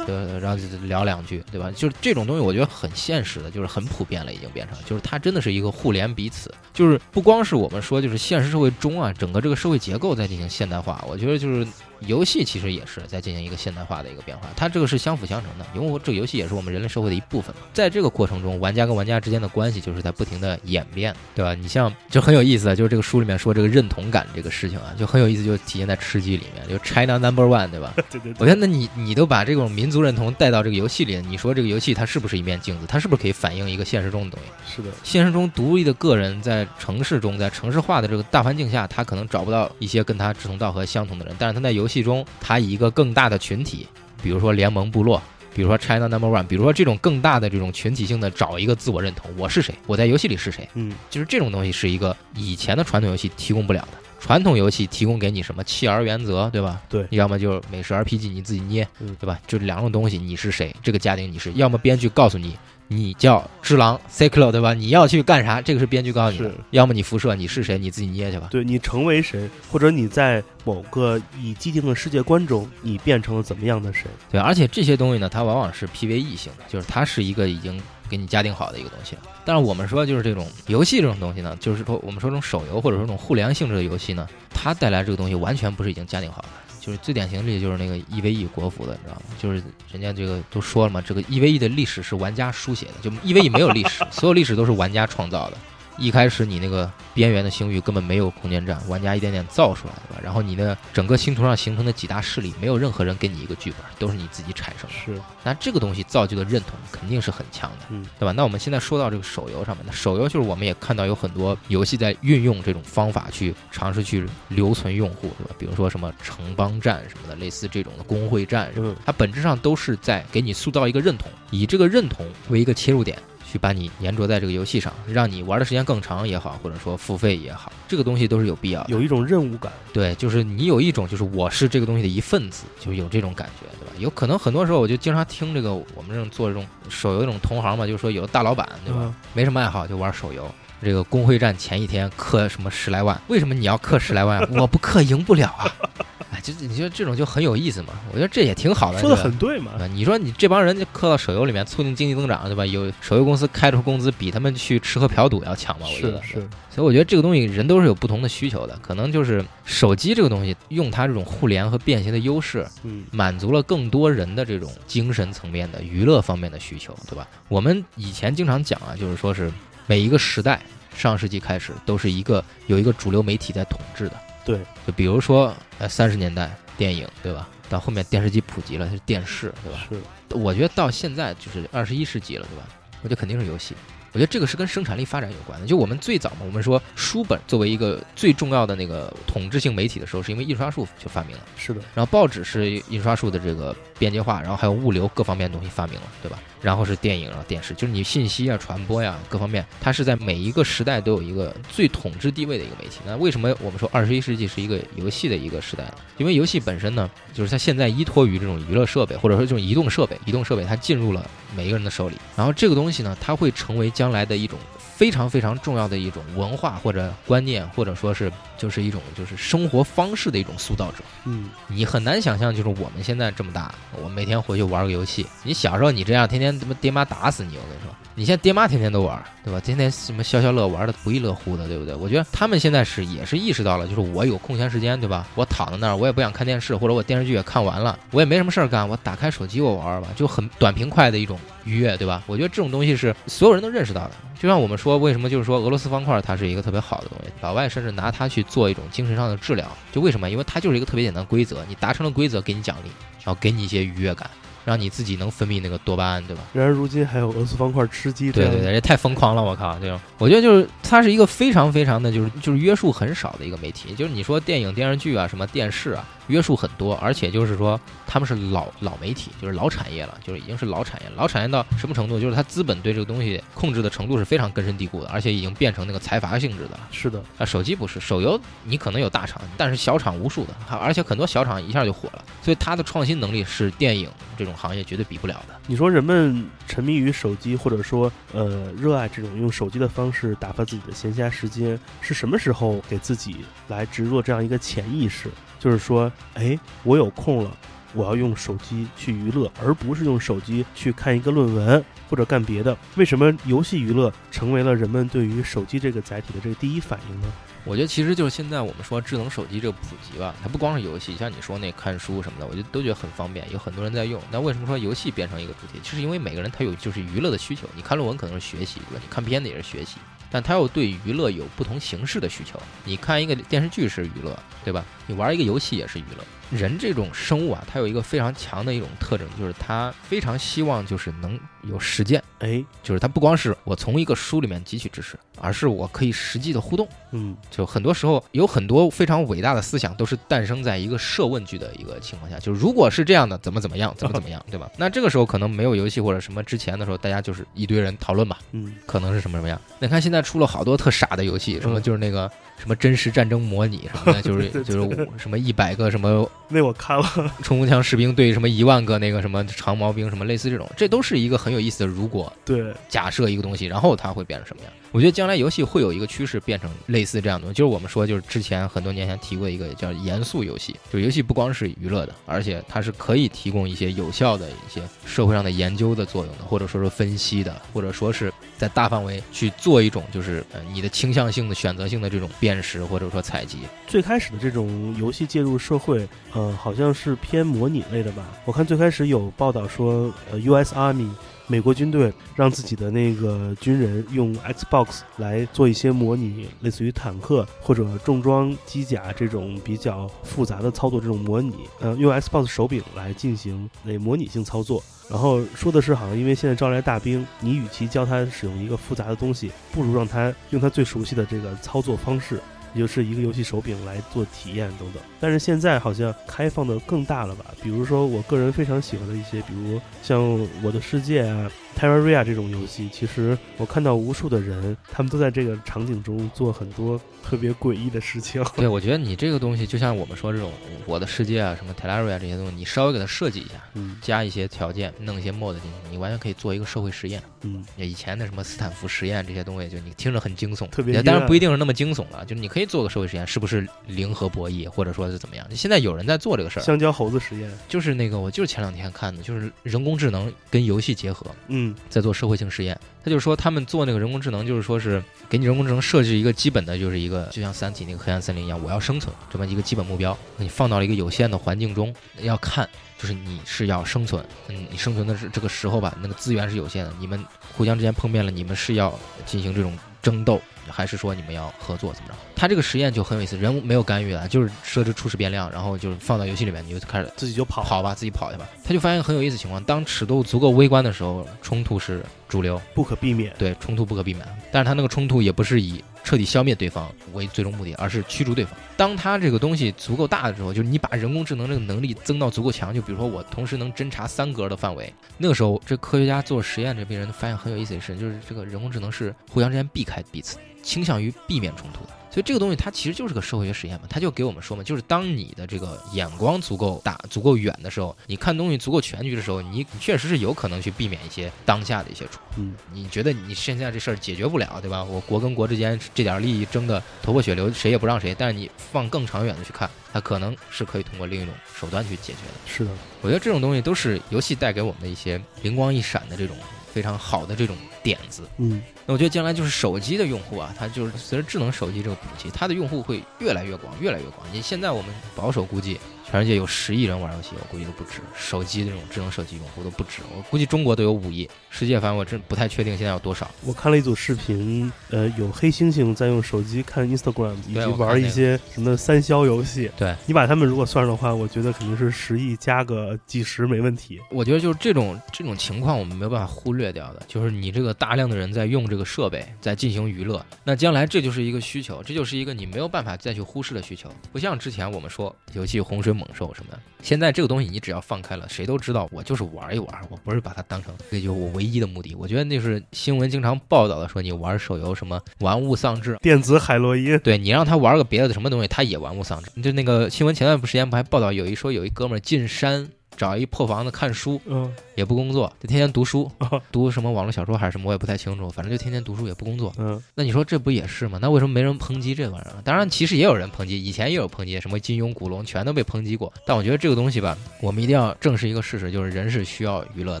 [0.04, 1.70] 对，然后就聊两句，对吧？
[1.74, 9.00] 就是这种东西，我觉得很现实的，就是很普遍了，已经变成，就是它真的是一个互联彼此，就是不光是我们说，就是现实社会中。
[9.00, 11.66] 啊，整个这个社会结构在进行现代化，我觉得就是
[12.00, 17.54] 游戏其实也是在进行一个现代化的一个变化，它这个是相辅相成的，因为这个游戏也是我们人类社会的一部分。
[17.72, 21.54] 在这个过程中，玩家跟玩家之间的关系就是在不停的演变，对吧？
[21.54, 27.92] 你像就很有意思，就是这个书里面说这个认同感这个事情啊，就很有意思，就体现在吃鸡里面，就 China Number One，对吧？
[28.10, 28.34] 对对。
[28.38, 32.86] 我觉得那你你都把这种民族认同带到这个游戏里，你说这个游戏它是不是一面镜子？
[32.88, 34.76] 它是不是可以反映一个现实中的东西？
[34.76, 38.78] 是的，现实中独立的个人在城市中，在城市化的这个大环境下。
[38.86, 43.88] 他可能找不到一些跟他志同道合、相同的人，但是他在游戏中，它以一个更大的群体，
[44.22, 45.20] 比如说联盟部落，
[45.54, 49.74] 比如说 China Number One，比如说这种更大的这种群体性的找一个自我认同，我是谁？
[49.86, 50.68] 我在游戏里是谁？
[50.74, 53.98] 嗯，就是这种东西是一个以前的传统游戏提供不了的。
[54.20, 56.82] 传统游戏提供给你什么弃儿原则，对吧？
[56.88, 59.38] 对，要么就是美食 RPG 你自己捏，嗯，对吧？
[59.46, 60.74] 就两种东西，你是谁？
[60.82, 61.52] 这个家庭你是？
[61.52, 62.58] 要么编剧告诉你。
[62.90, 64.72] 你叫只狼 Cyclo 对吧？
[64.72, 65.60] 你要去干啥？
[65.60, 66.54] 这个是编剧告诉你的。
[66.70, 67.78] 要么你辐射，你是谁？
[67.78, 68.48] 你自己捏去吧。
[68.50, 74.06] 对你成为谁，或者你在某个已既定的世界观中，你变成了怎么样的谁？
[74.30, 79.16] 对，而且这些东西呢，它往往是 PVE 性的，就是它是一个已经给你加定好的一个东西。
[79.44, 86.48] 但是我们说，就是这种游戏这种东西呢，就是说我们说这种手游或者说这种互联性质的游戏呢，它带来这个东西完全不是已经加定好的。
[86.88, 89.22] 就是最典型的例子，就是那个 EVE 国服的，你知道吗？
[89.38, 95.58] 就是人家这个都说了嘛，这个 EVE 的历史是玩家书写的，就 EVE 没有历史，所有历史都是玩家创造的。
[95.98, 100.20] 一开始你那个边缘的星域根本没有空间站，玩家一点点造出来的吧？
[100.22, 104.94] 然后你的整个星图上形成的几大势力，没有任何人给你一个剧本，都是你自己产生的。
[104.94, 108.32] 是，那这个东西造就的认同肯定是很强的，嗯，对吧？
[108.32, 115.54] 那我们现在说到这个手游上面的手游，就是我们也看到有很多游戏在运用这种方法去尝试去留存用户，对吧？
[115.58, 123.18] 比如说什么城邦战什么的，类似这种的工会战，嗯，它本质上都是在给你塑造一个认同，以这个认同为一个切入点。
[123.50, 128.90] 去把你粘着在这个游戏上，让你玩的时间更长也好，或者说付费也好，这个东西都是有必要的。
[128.90, 133.92] 有一种任务感，对，就是你有一种就是我是这个东西的一份子，就有这种感觉，对吧？
[133.98, 139.00] 有可能很多时候我就经常听这个我们这种做这种手游这种同行嘛，就是说有的大老板，对吧？
[139.02, 140.46] 嗯没什么爱好就玩手游。
[140.82, 144.40] 这个工会战前一天氪什么十来万，为什么你要氪十来万？
[144.58, 145.74] 我不氪赢不了啊！
[146.30, 147.94] 哎，就是你觉得这种就很有意思嘛？
[148.12, 149.00] 我觉得这也挺好的。
[149.00, 149.72] 说的很对嘛。
[149.78, 152.66] 啊，你说你这帮人就氪到手游里面，促进经济增长，对吧？
[152.66, 155.86] 有手游公司开出工资比他们去吃喝嫖赌要强嘛？
[155.88, 167.26] 我觉得是是，所以我觉得这个东西人都是有不同的需求的，可能就是手机这个东西用它这种互联和便携的优势，嗯满足了更多人的这种精神层面的娱乐方面的需求，对吧？
[167.48, 169.50] 我们以前经常讲啊，就是说是
[169.88, 170.60] 每一个时代，
[170.94, 177.48] 上世纪开始都是一个有一个主流媒体在统治的，对，就比如说呃三十年代电影，对吧？
[177.70, 179.86] 到后面电视机普及了，是电视，对吧？
[179.88, 182.64] 是我觉得到现在就是二十一世纪了，对吧？
[183.02, 183.74] 我觉得肯定是游戏。
[184.12, 185.66] 我觉得这个是跟生产力发展有关的。
[185.66, 191.42] 就我们最早嘛，我们说书本作为一个最重要的那个统治性媒体的时候，是因为印刷术就发明了。
[191.58, 196.38] 是的，然后报纸是印刷术的这个便捷化，然后还有物流各方面的东西发明了，对吧？
[196.60, 203.00] 然后是电影，啊电视，就是你信息啊、传播呀、各方面，它是在每一个时代都有一个最统治地位的一个媒体。
[203.06, 205.94] 那为什么我们说二十一世纪是一个游戏的一个时代呢？
[206.16, 214.58] 因为游戏本身呢，就是它现在依托于这种娱乐设备，或者说这种移动设备，移动设备它进入了每一个人的手里，然后这个东西呢，它会成为将来的一种
[214.98, 221.04] 非常非常重要的一种文化或者观念，或者说是就是一种就是生活方式的一种塑造者。
[221.24, 223.72] 嗯你很难想象，就是我们现在这么大，
[224.02, 225.24] 我每天回去玩个游戏。
[225.44, 227.94] 你小时候你这样，天天他妈爹妈打死你，我跟你说。
[228.16, 229.60] 你现在爹妈天天都玩，对吧？
[229.60, 231.94] 天天什么消消乐玩的不亦乐乎的，对不对？
[231.94, 235.24] 我觉得他们现在是也是意识到了，就是我有空闲时间，对吧？
[235.36, 242.20] 我躺在那儿，我也不想看电视，或者我电视剧也看完了，我也没什么事儿干，我打开手机我玩玩吧，就很短平快的一种愉悦，对吧？
[242.26, 244.10] 我觉得这种东西是所有人都认识到的。
[244.40, 250.30] 就像我们说，为什么就是说俄罗斯方块它是一个特别好的东西，老外甚至拿它去做一种精神上的治疗，就为什么？
[250.30, 252.90] 因为它就是一个特别简单的规则，你达成了规则给你奖励，
[253.24, 254.30] 然后给你一些愉悦感，
[254.64, 256.42] 让你自己能分泌那个多巴胺，对吧？
[256.52, 259.76] 然而如今还有俄罗斯方块吃鸡对对对，这太疯狂了，我靠！
[259.80, 272.20] 这种，我觉得就是它是一个非常非常的就是就是约束很少的一个媒体，就是你说电影、电视剧啊，什么电视啊，约束很多，而且就是说他们是老老媒体，就是老产业了，就是已经是老产业，老产业到什么程度？
[272.20, 276.80] 就是它资本对这个东西控制的程度是非常根深蒂固的，而且已经变成那个财阀性质的了。
[276.90, 285.54] 是的，啊，手机不是手游，你可能有大厂，但是小厂无数的，还而且很多小厂一下就火了，所以它的创新能力是电影这种行业绝对比不了的。
[285.66, 295.30] 你说人们沉迷于手机，或者说呃热爱这种用手机的方式打发自己的闲暇时间，是什么时候给自己来植入这样一个潜意识？
[295.58, 297.50] 就是说，哎，我有空了，
[297.94, 302.76] 我要用手机去娱乐，而不是用手机去看一个论文或者干别的。
[302.96, 307.26] 为什么游戏娱乐成为了人们对于手机这个载体的这个第一反应呢？
[307.64, 314.18] 我觉得其实就是现在我们说智能手机这个普及吧，它不光是游戏，像你说那看书什么的，我觉得都觉得很方便，有很多人在用。
[314.30, 315.78] 那为什么说游戏变成一个主题？
[315.82, 319.02] 其实因为每个人他有就是娱乐的需求，你看论文可能是学习，对吧？
[319.04, 319.96] 你看片子也是学习，
[320.30, 322.60] 但他又对娱乐有不同形式的需求。
[322.84, 324.84] 你看一个电视剧是娱乐，对吧？
[325.06, 326.24] 你玩一个游戏也是娱乐。
[326.50, 336.88] 人这种生物啊，它有一个非常强的一种特征，就是它非常希望就是能有实践，哎，就是它不光是我从一个书里面汲取知识，而是我可以实际的互动。
[337.10, 344.70] 嗯，就很多时候有很多非常伟大的思想都是诞生在一个设问句的一个情况下，就如果是这样的，怎么怎么样，怎么怎么样，对吧？
[344.76, 349.60] 那这个时候可能没有游戏或者什么之前的时候，大家就是一堆人讨论吧，嗯，可能是什么什么样。
[349.78, 357.04] 那你看现在出了好多特傻的游戏，什么嗯就是那个什么真实战争模拟什么的， 就是就是什么一百个什么那我看了，
[357.42, 361.86] 冲锋枪士兵对什么一万个那个什么长矛兵什么类似这种，这都是一个很有意思的。
[361.86, 364.72] 如果对，假设一个东西，然后它会变成什么样？
[364.90, 383.58] 我觉得将来游戏会有一个趋势变成类似这样的，就是我们说，就是之前很多年前提过一个叫严肃游戏，就游戏不光是娱乐的，而且它是可以提供一些有效的一些社会上的研究的作用的，或者说是分析的，或者说是在大范围去做一种就是呃你的倾向性的选择性的这种辨识或者说采集。
[383.86, 388.26] 最开始的这种游戏介入社会，呃，好像是偏模拟类的吧。
[388.44, 390.74] 我看最开始有报道说，呃，U.S.
[390.74, 391.08] Army
[391.50, 404.82] 美国军队让自己的那个军人用 Xbox 来做一些模拟，类似于坦克或者重装机甲这种比较复杂的操作这种模拟，呃，用 Xbox 手柄来进行那模拟性操作。
[405.08, 412.38] 然后说的是，好像因为现在招来大兵，你与其教他使用一个复杂的东西，不如让他用他最熟悉的这个操作方式。
[412.78, 415.02] 就是一个游戏手柄来做体验等等。
[415.20, 417.44] 但是现在好像开放的更大了吧？
[417.62, 420.20] 比如说我个人非常喜欢的一些，比如像
[420.62, 428.44] 《我的世界》啊，Terraria 这种游戏，其实我看到无数的人，他们都在这个场景中做很多特别诡异的事情。
[428.56, 430.52] 对，我觉得你这个东西就像我们说这种
[430.86, 437.22] 我的世界啊，什么 Terraria 这些东西，你稍微给它设计一下，嗯加一些条件，弄一些 mod 进去，你完全可以做一个社会实验。
[437.42, 445.46] 嗯，以前的什么斯坦福实验这些东西，就你听着很惊悚，特别当然不一定是那么惊悚了，就是你可以做个社会实验，是不是零和博弈，或者说是怎么样？
[445.54, 452.78] 现在有人在做这个事儿，香蕉猴子实验，就是那个我就是前两天看的，就是人工智能跟游戏结合，嗯嗯在做社会性实验。
[453.02, 460.16] 他就是说，他们做那个人工智能，就是说是给你人工智能设置一个基本的，就是一个就像《三体》那个黑暗森林一样，我要生存这么一个基本目标。
[460.36, 467.24] 你放到了一个有限的环境中，要看就是你是要生存，嗯，你生存的是这个时候吧，那个资源是有限的，你们
[467.56, 470.40] 互相之间碰面了，你们是要进行这种争斗，
[470.70, 472.14] 还是说你们要合作怎么着？
[472.34, 478.48] 他这个实验就很有意思，人没有干预啊，就是设置初始变量，然后就是放到游戏里面，你就开始自己就跑，跑吧，自己跑去吧。
[478.64, 483.32] 他就发现很有意思的情况，当尺度足够微观的时候，冲突是主流，不可避免。
[483.38, 484.26] 对，冲突不可避免。
[484.52, 488.54] 但是他那个冲突也不是以彻底消灭对方为最终目的，而是驱逐对方。
[488.76, 500.38] 当他这个东西足够大的时候，就是你把人工智能这个能力增到足够强，就比如说我同时能侦查三格的范围，那个时候这科学家做实验这批人发现很有意思的事，就是这个人工智能是互相之间避开彼此，
[500.68, 501.90] 倾向于避免冲突的。
[502.10, 512.40] 所以这个东西它其实就是个社会学实验嘛，它就给我们说嘛，就是当你的这个眼光足够大、足够远的时候，你看东西足够全局的时候，你你确实是有可能去避免一些当下的一些冲突。
[512.40, 514.82] 嗯，你觉得你现在这事儿解决不了，对吧？
[514.82, 518.14] 我国跟国之间这点利益争得头破血流，谁也不让谁。
[518.18, 522.34] 但是你放更长远的去看，它可能是可以通过另一种手段去解决的。
[522.46, 522.70] 是的，
[523.02, 526.34] 我觉得这种东西都是游戏带给我们的一些灵光一闪的这种
[526.72, 528.22] 非常好的这种点子。
[528.36, 534.26] 嗯那我觉得将来就是手机的用户啊，它就是随着智能手机这个普及，它的用户会越来越广，越来越广。
[534.32, 535.78] 你现在我们保守估计，
[536.10, 538.00] 全世界有十亿人玩游戏，我估计都不止。
[538.16, 543.30] 手机这种智能手机用户都不止，我估计中国都有五亿，世界反正我真不太确定现在有多少。
[543.44, 549.70] 我看了一组视频，呃，有黑猩猩在用手机看 Instagram，以及玩一些什么三消游戏。
[549.76, 554.00] 对你把他们如果算上的话，我觉得肯定是十亿加个几十没问题。
[554.10, 563.90] 我觉得就是这种这种情况，我们没有办法忽略掉的，就是你这个大量的人在用这个设备，在进行娱乐，那将来这就是一个需求，这就是一个你没有办法再去忽视的需求。
[564.10, 571.94] 不像之前我们说游戏洪水猛兽什么的，现在这个东西你只要放开了，谁都知道我就是玩一玩，我不是把它当成这就是我唯一的目的。
[571.94, 579.42] 我觉得那是新闻经常报道的，说你玩手游什么玩物丧志，电子海洛因，对你让他玩个别的什么东西，他也玩物丧志。
[579.42, 582.68] 就那个新闻前段时间不还报道有一说有一哥们儿进山
[582.98, 589.52] 找一破房子看书，嗯，也不工作，就天天读书哦，读什么网络小说还是什么，我也不太清楚，反正就天天读书也不工作。
[589.56, 590.98] 嗯，那你说这不也是吗？
[591.00, 592.42] 那为什么没人抨击这玩意儿啊？
[592.44, 596.12] 当然，其实也有人抨击，以前也有抨击，什么金庸、古龙全都被抨击过。
[596.26, 600.00] 但我觉得这个东西吧，我们一定要正视一个事实，就是人是需要娱乐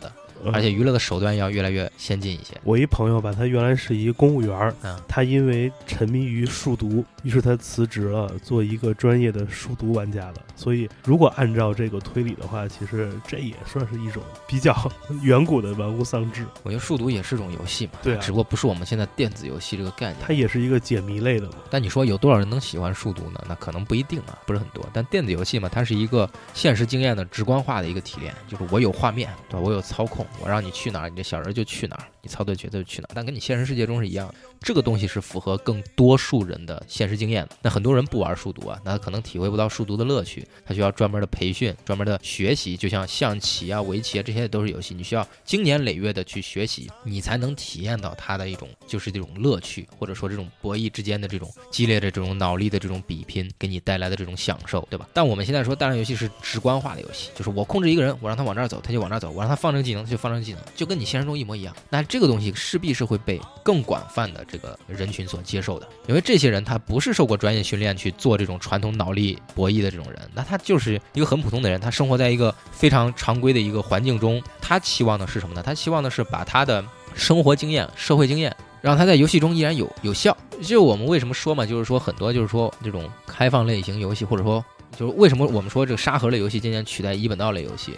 [0.00, 2.58] 的，嗯而且娱乐的手段要越来越先进一些。
[2.64, 4.74] 我一朋友吧，他原来是一公务员
[5.06, 10.34] 他因为沉迷于数独，于是他辞职了，做一个专业的数独玩家了。
[10.56, 14.74] 所以，如果按照这个推理的话，其实这也算是一种比较
[15.22, 16.44] 远古的玩物丧志。
[16.62, 20.16] 我觉得数独也是种游戏嘛，对啊只不过不是我们现在电子游戏这个概念。
[20.20, 21.54] 它也是一个解谜类的嘛。
[21.70, 23.40] 但你说有多少人能喜欢数独呢？
[23.48, 24.84] 那可能不一定啊，不是很多。
[24.92, 29.60] 但电子游戏嘛，它是一个现实经验的直观化的一个提炼，就是我有画面，对吧？
[29.60, 33.12] 我有操控，我让你去哪儿，你这小人就去哪儿，你操作角色就去哪儿。
[33.14, 37.56] 但跟你现实世界中是一样，这个东西是符合更多数人的现实经验的。
[37.60, 55.08] 那很多人不玩数独啊，那他可能体会不到数独的乐趣，他需要专门的培训、专门的学习，就像象棋啊、围棋啊这些都是游戏，你需要经年累月的去学习，你才能体验到它的一种就是这种乐趣，或者说这种博弈之间的这种激烈的这种脑力的这种比拼，给你带来的这种享受，对吧？
[55.12, 61.74] 但我们现在说大量游戏是直观化的游戏，就是我控制一个人，我让他往这儿走，他就往这儿走；我让他放这个技能，他就放这个技能，就跟你现实中一模一样。
[61.88, 75.62] 那这个东西势必是会被更广泛的这个人群所接受的，因为这些人他不是受过专业训练去做这种传统脑力博弈的这种人，那他就是一个很普通的人，他生活在一个非常常规的一个环境中，他期望的是什么呢？
[75.62, 78.54] 他期望的是把他的生活经验、社会经验。
[78.80, 84.64] 让他在游戏中依然有有效，就我们为什么说嘛，就是说很多就是说这种开放类型游戏，或者说
[84.98, 87.92] 就是为什么我们说这个沙盒类游戏渐渐取代一本道类游戏，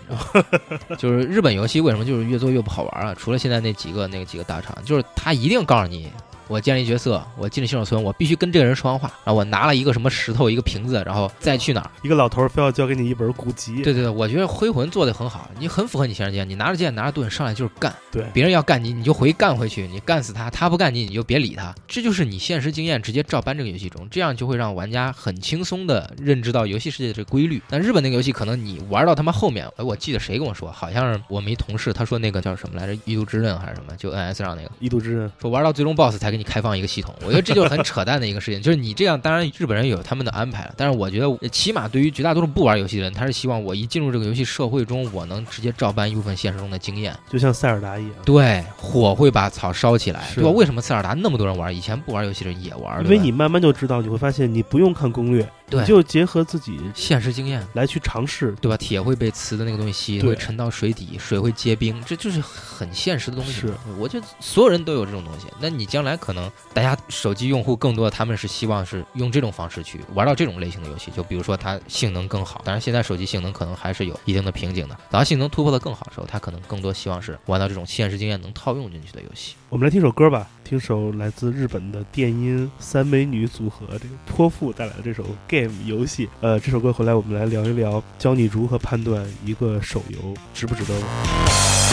[0.98, 3.14] 就是日本游戏为什么就是越做越不好玩啊？
[3.18, 6.10] 除了现在那几个那个几个大厂，就是他一定告诉你
[6.50, 11.90] 我建立角色，我进了新手村，我必须跟这个人说完话，然后我拿了一个什么石头，一个瓶子，然后再去哪儿？
[12.02, 27.62] 一个老头儿非要交给你一本古籍，对对对，我觉得灰魂做的很好，你很符合你现实经验，你拿着剑拿着盾上来就是干，对别人要干你，你就回干回去，你干死他，他不干你，你就别理他，这就是你现实经验直接照搬这个游戏中，这样就会让玩家很轻松的认知到游戏世界的这个规律。
[27.68, 34.70] 但日本那个游戏可能你玩到他妈后面，哎，我记得谁跟我说，好像是我们一同事，他说那个叫什么来着，《异度之刃》还是什么，就 NS 上那个。
[34.80, 38.62] 异度之刃，说玩到最终 BOSS 才给你开放一个系统，我觉得这就是很 扯淡的一个事情。
[38.62, 47.14] 就是你这样，当然日本人有他们的安排了，但是我觉得起码对于绝大多数不玩游戏的人，他是希望我一进入这个游戏社会中，我能直接照搬一部分现实中的经验。
[47.30, 48.12] 就像塞尔达一样。
[48.24, 50.50] 对，火会把草烧起来，对吧？
[50.50, 51.74] 为什么塞尔达那么多人玩？
[51.76, 57.62] 以前不玩游戏的人也玩，因为你慢慢就知道，你会发现你不用看攻略，对你就结合自己现实经验。
[57.74, 58.54] 来去尝试。
[58.60, 58.76] 对吧？
[58.76, 63.52] 铁会被磁的那个东西吸，对会沉到水底，水会结冰，这就是很现实的东西。
[63.52, 65.46] 是，我觉得所有人都有这种东西。
[65.60, 72.62] 那你将来可可能大家手机用户更多他们是希望是用这种方式去玩到这种类型的游戏，就比如说它性能更好。
[72.64, 74.94] 当然，现在手机性能可能还是有一定的瓶颈的。
[75.10, 79.56] 等到性能突破的更好的时候，它可能更多希望是玩到这种现实经验能套用进去的游戏。
[79.70, 86.28] 我们来听首歌吧，听首来自日本的电音三美女组合这个泼妇带来的这首 Game 游戏。
[86.40, 91.89] 呃，这首歌回来我们来聊一聊，教你如何判断一个手游值不值得玩。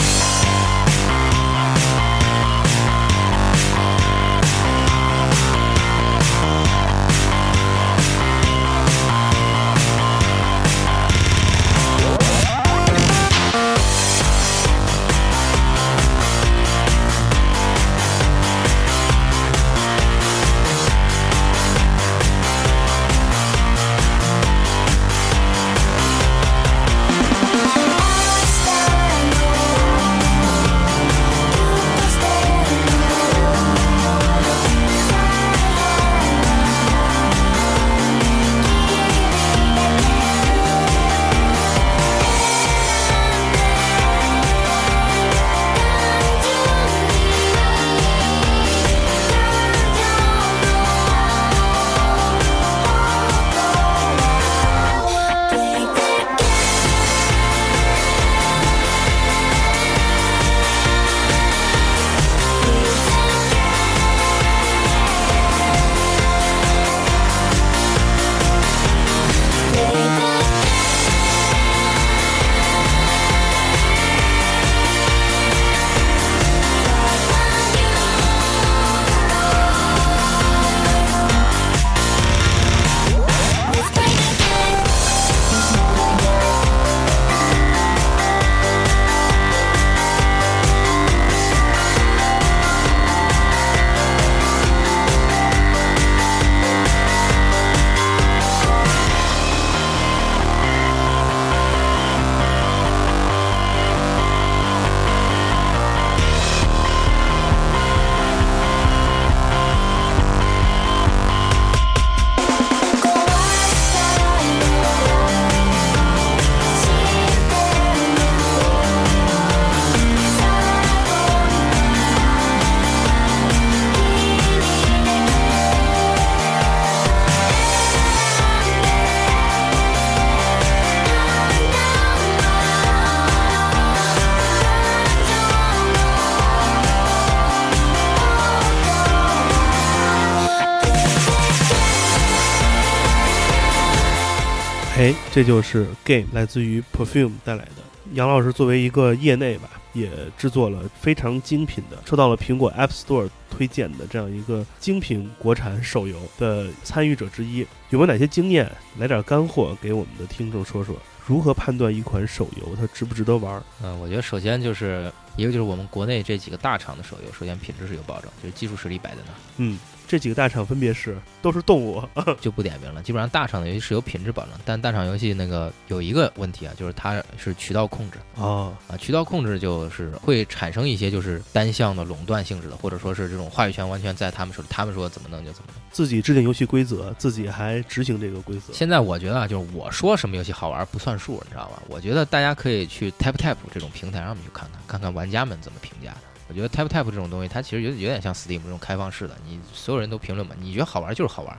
[145.08, 147.72] 哎，这就是 Game 来自于 Perfume 带来的。
[148.12, 157.60] 杨老师作为一个业内吧，也制作了非常精品的，受到了苹果 App Store 推荐的这样一个精品国产手游的参与者之一。
[157.90, 158.70] 有没有哪些经验？
[158.98, 160.94] 来点干货给我们的听众说说，
[161.26, 163.64] 如何判断一款手游它值不值得玩？
[163.82, 169.36] 嗯，我觉得首先就是一个就是我们国内这几个大厂的手游，首先品质是有保证，就是技术实力摆在那儿。
[169.56, 172.02] 嗯，这几个大厂分别是都是动物，
[172.40, 173.04] 就不点名了。
[173.04, 185.82] 基本上大厂的游戏是有品质保证，但大厂游戏那个有一个问题啊，就是它是渠道控制哦，啊，渠道控制就是会产生一些就是单向的垄断性质的，或者说是这种话语权完全在他们手里，他们说怎么弄就怎么弄。
[185.92, 188.72] 自己制定游戏规则，自己还执行这个规则。
[188.74, 191.82] 现在我觉得啊，就是我说什么游戏好玩不算数，你知道吧？
[191.88, 196.18] 我觉得大家可以去 Tap Tap 这种平台上面去看看，看看玩家们怎么评价的。
[196.50, 201.58] 我觉得 Tap Tap 这种东西，它其实有有点像 Steam 这种开放式的，你所有人都评论嘛，你觉得好玩就是好玩，